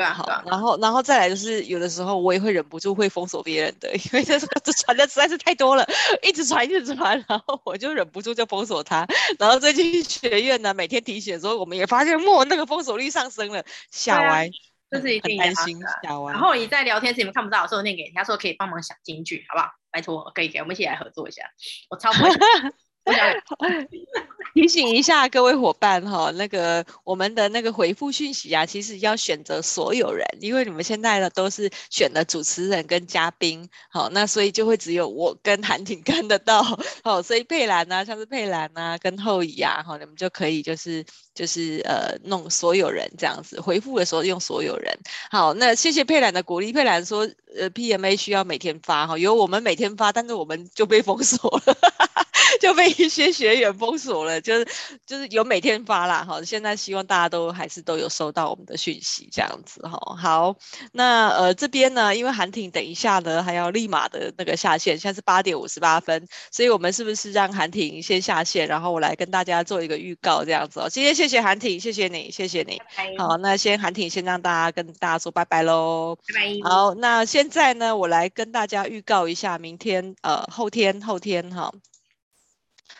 [0.00, 5.86] 对啊，好，然后，然后再来就是有的时候我也会忍不住会封锁别人的， 因为这这传的实在是太多了，
[6.22, 9.06] 一直传一直传，然后我就忍不住就封锁他。
[9.38, 14.48] 然后最近学院呢，每天提醒的时候，我们也发现，莫，那个封锁率上升了，吓歪，
[14.90, 16.32] 这是一定担心小歪。
[16.32, 19.68] 然后你在聊天时你们看不到的时候，念给人家说可以帮忙想金句，好不好？
[19.90, 21.42] 拜托，可以给我们一起来合作一下，
[21.90, 22.30] 我超不会。
[24.52, 36.62] 提醒一下各位伙伴哈，那个我们的那个回复讯息啊，其实要选择所有人，因为你们现在呢都是选的主持人跟嘉宾，好，那所以就会只有我跟韩婷看得到，
[37.04, 41.04] 好，所以佩兰啊，像是佩兰啊跟后乙啊，好，你们就可以就是
[41.40, 44.94] 就是呃弄所有人这样子回复的时候用所有人，
[45.30, 47.26] 好，那谢谢佩兰的鼓励，佩兰说
[47.56, 51.74] 呃 PMA 需要每天发哈，有我们每天发，但是我们就被封锁了。
[52.60, 54.66] 就被一些学员封锁了，就是
[55.06, 59.98] 就是有每天发啦，哈，现在希望大家都还是都有收到我们的讯息，这样子哈。
[60.16, 60.56] 好，
[60.92, 70.88] 那呃这边呢，因为韩婷等一下呢还要立马的那个下线，现在是八点五十八分，所以我们是不是让韩婷先下线，然后我来跟大家做一个预告，这样子哦。
[70.90, 72.80] 今天谢韩婷，谢谢你，谢谢你。
[72.96, 73.22] 拜拜。
[73.22, 76.16] 好，那先韩婷先让大家跟大家说拜拜喽。
[76.16, 76.70] 拜拜。
[76.70, 81.70] 好，那现在呢，我来跟大家预告一下，明天呃后天后天哈。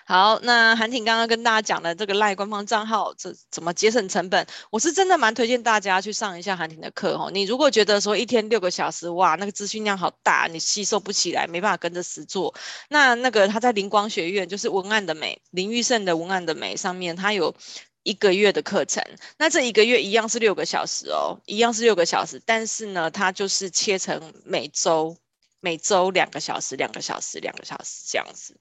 [0.04, 4.44] 好，那韩婷刚刚跟大家讲的这个 LINE 官方账号，这怎么节省成本？
[4.70, 7.30] 我是真的蛮推荐大家去上一下韩婷的课哦。
[7.32, 12.52] 你如果觉得说一天六个小时，哇，那个资讯量好大，你吸收不起来，没办法跟着实做。
[12.88, 17.54] 那那个他在灵光学院，就是文案的美，林玉胜的文案的美上面，他有
[18.02, 19.02] 一个月的课程。
[19.38, 25.16] 那这一个月一样是六个小时哦，一样是六个小时，但是呢，它就是切成每周，
[25.60, 28.58] 每周两个小时，两个小时，两个小时这样子。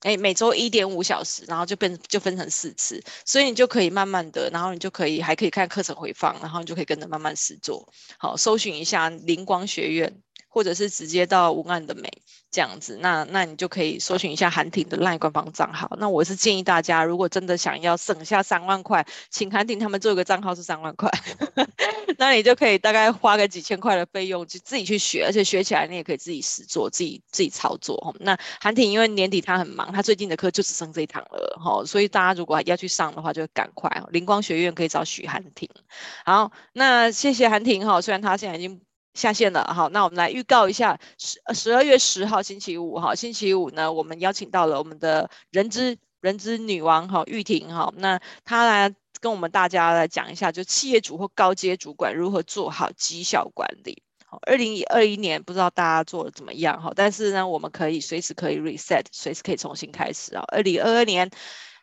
[0.00, 7.92] 哎，每周一点五小时，然后就变就分成四次，所以你就可以慢慢的，然后你就可以还可以看课程回放，然后你就可以跟着慢慢实做。
[8.18, 10.22] 好，搜寻一下灵光学院。
[10.50, 12.10] 或者是直接到文案的美
[12.50, 15.96] 这样子，那那你就可以搜寻一下韩婷的 LINE 官方账号。
[16.00, 21.08] 那我是建议大家，如果真的想要省下三万块，请韩婷他们做一个账号是三万块，
[22.18, 28.14] 那你就可以大概花个几千块的费用，就自己去学，而且学起来你也可以自己实做，自己自己操作。
[28.18, 33.88] 那韩婷因为年底她很忙，她最近的课就只剩这一堂了哈，所以大家如果要去上的话，就赶快。
[34.10, 35.68] 灵光学院可以找许韩婷。
[36.24, 38.80] 好，那谢谢韩婷哈，虽然她现在已经。
[39.14, 54.02] 下线了，好，那我们来预告一下十十二月十号星期五，哈，星期五呢，我们邀请到了我们的人资人资女王，哈，玉婷，哈，那她来跟我们大家来讲一下，就企业主或高阶主管如何做好绩效管理。
[54.26, 61.28] 好，二零二一年不知道大家做的怎么样，哈，但是呢，我们可以随时可以 reset，随时可以重新开始啊，二零二二年。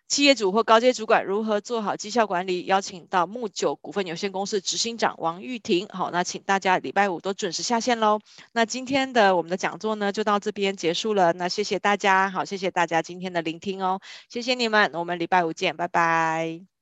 [0.08, 2.66] 企业主或高阶主管如何做好绩效管理？
[2.66, 5.86] 邀请到木九股份有限公司执行长王玉婷。
[5.90, 8.20] 好，那请大家礼拜五都准时下线喽。
[8.54, 11.34] 那今天的我们的讲座呢，就到这边结束了。
[11.34, 14.00] 那谢谢大家，好，谢谢大家今天的聆听哦，
[14.30, 16.77] 谢谢你们，我们礼拜五见，拜拜。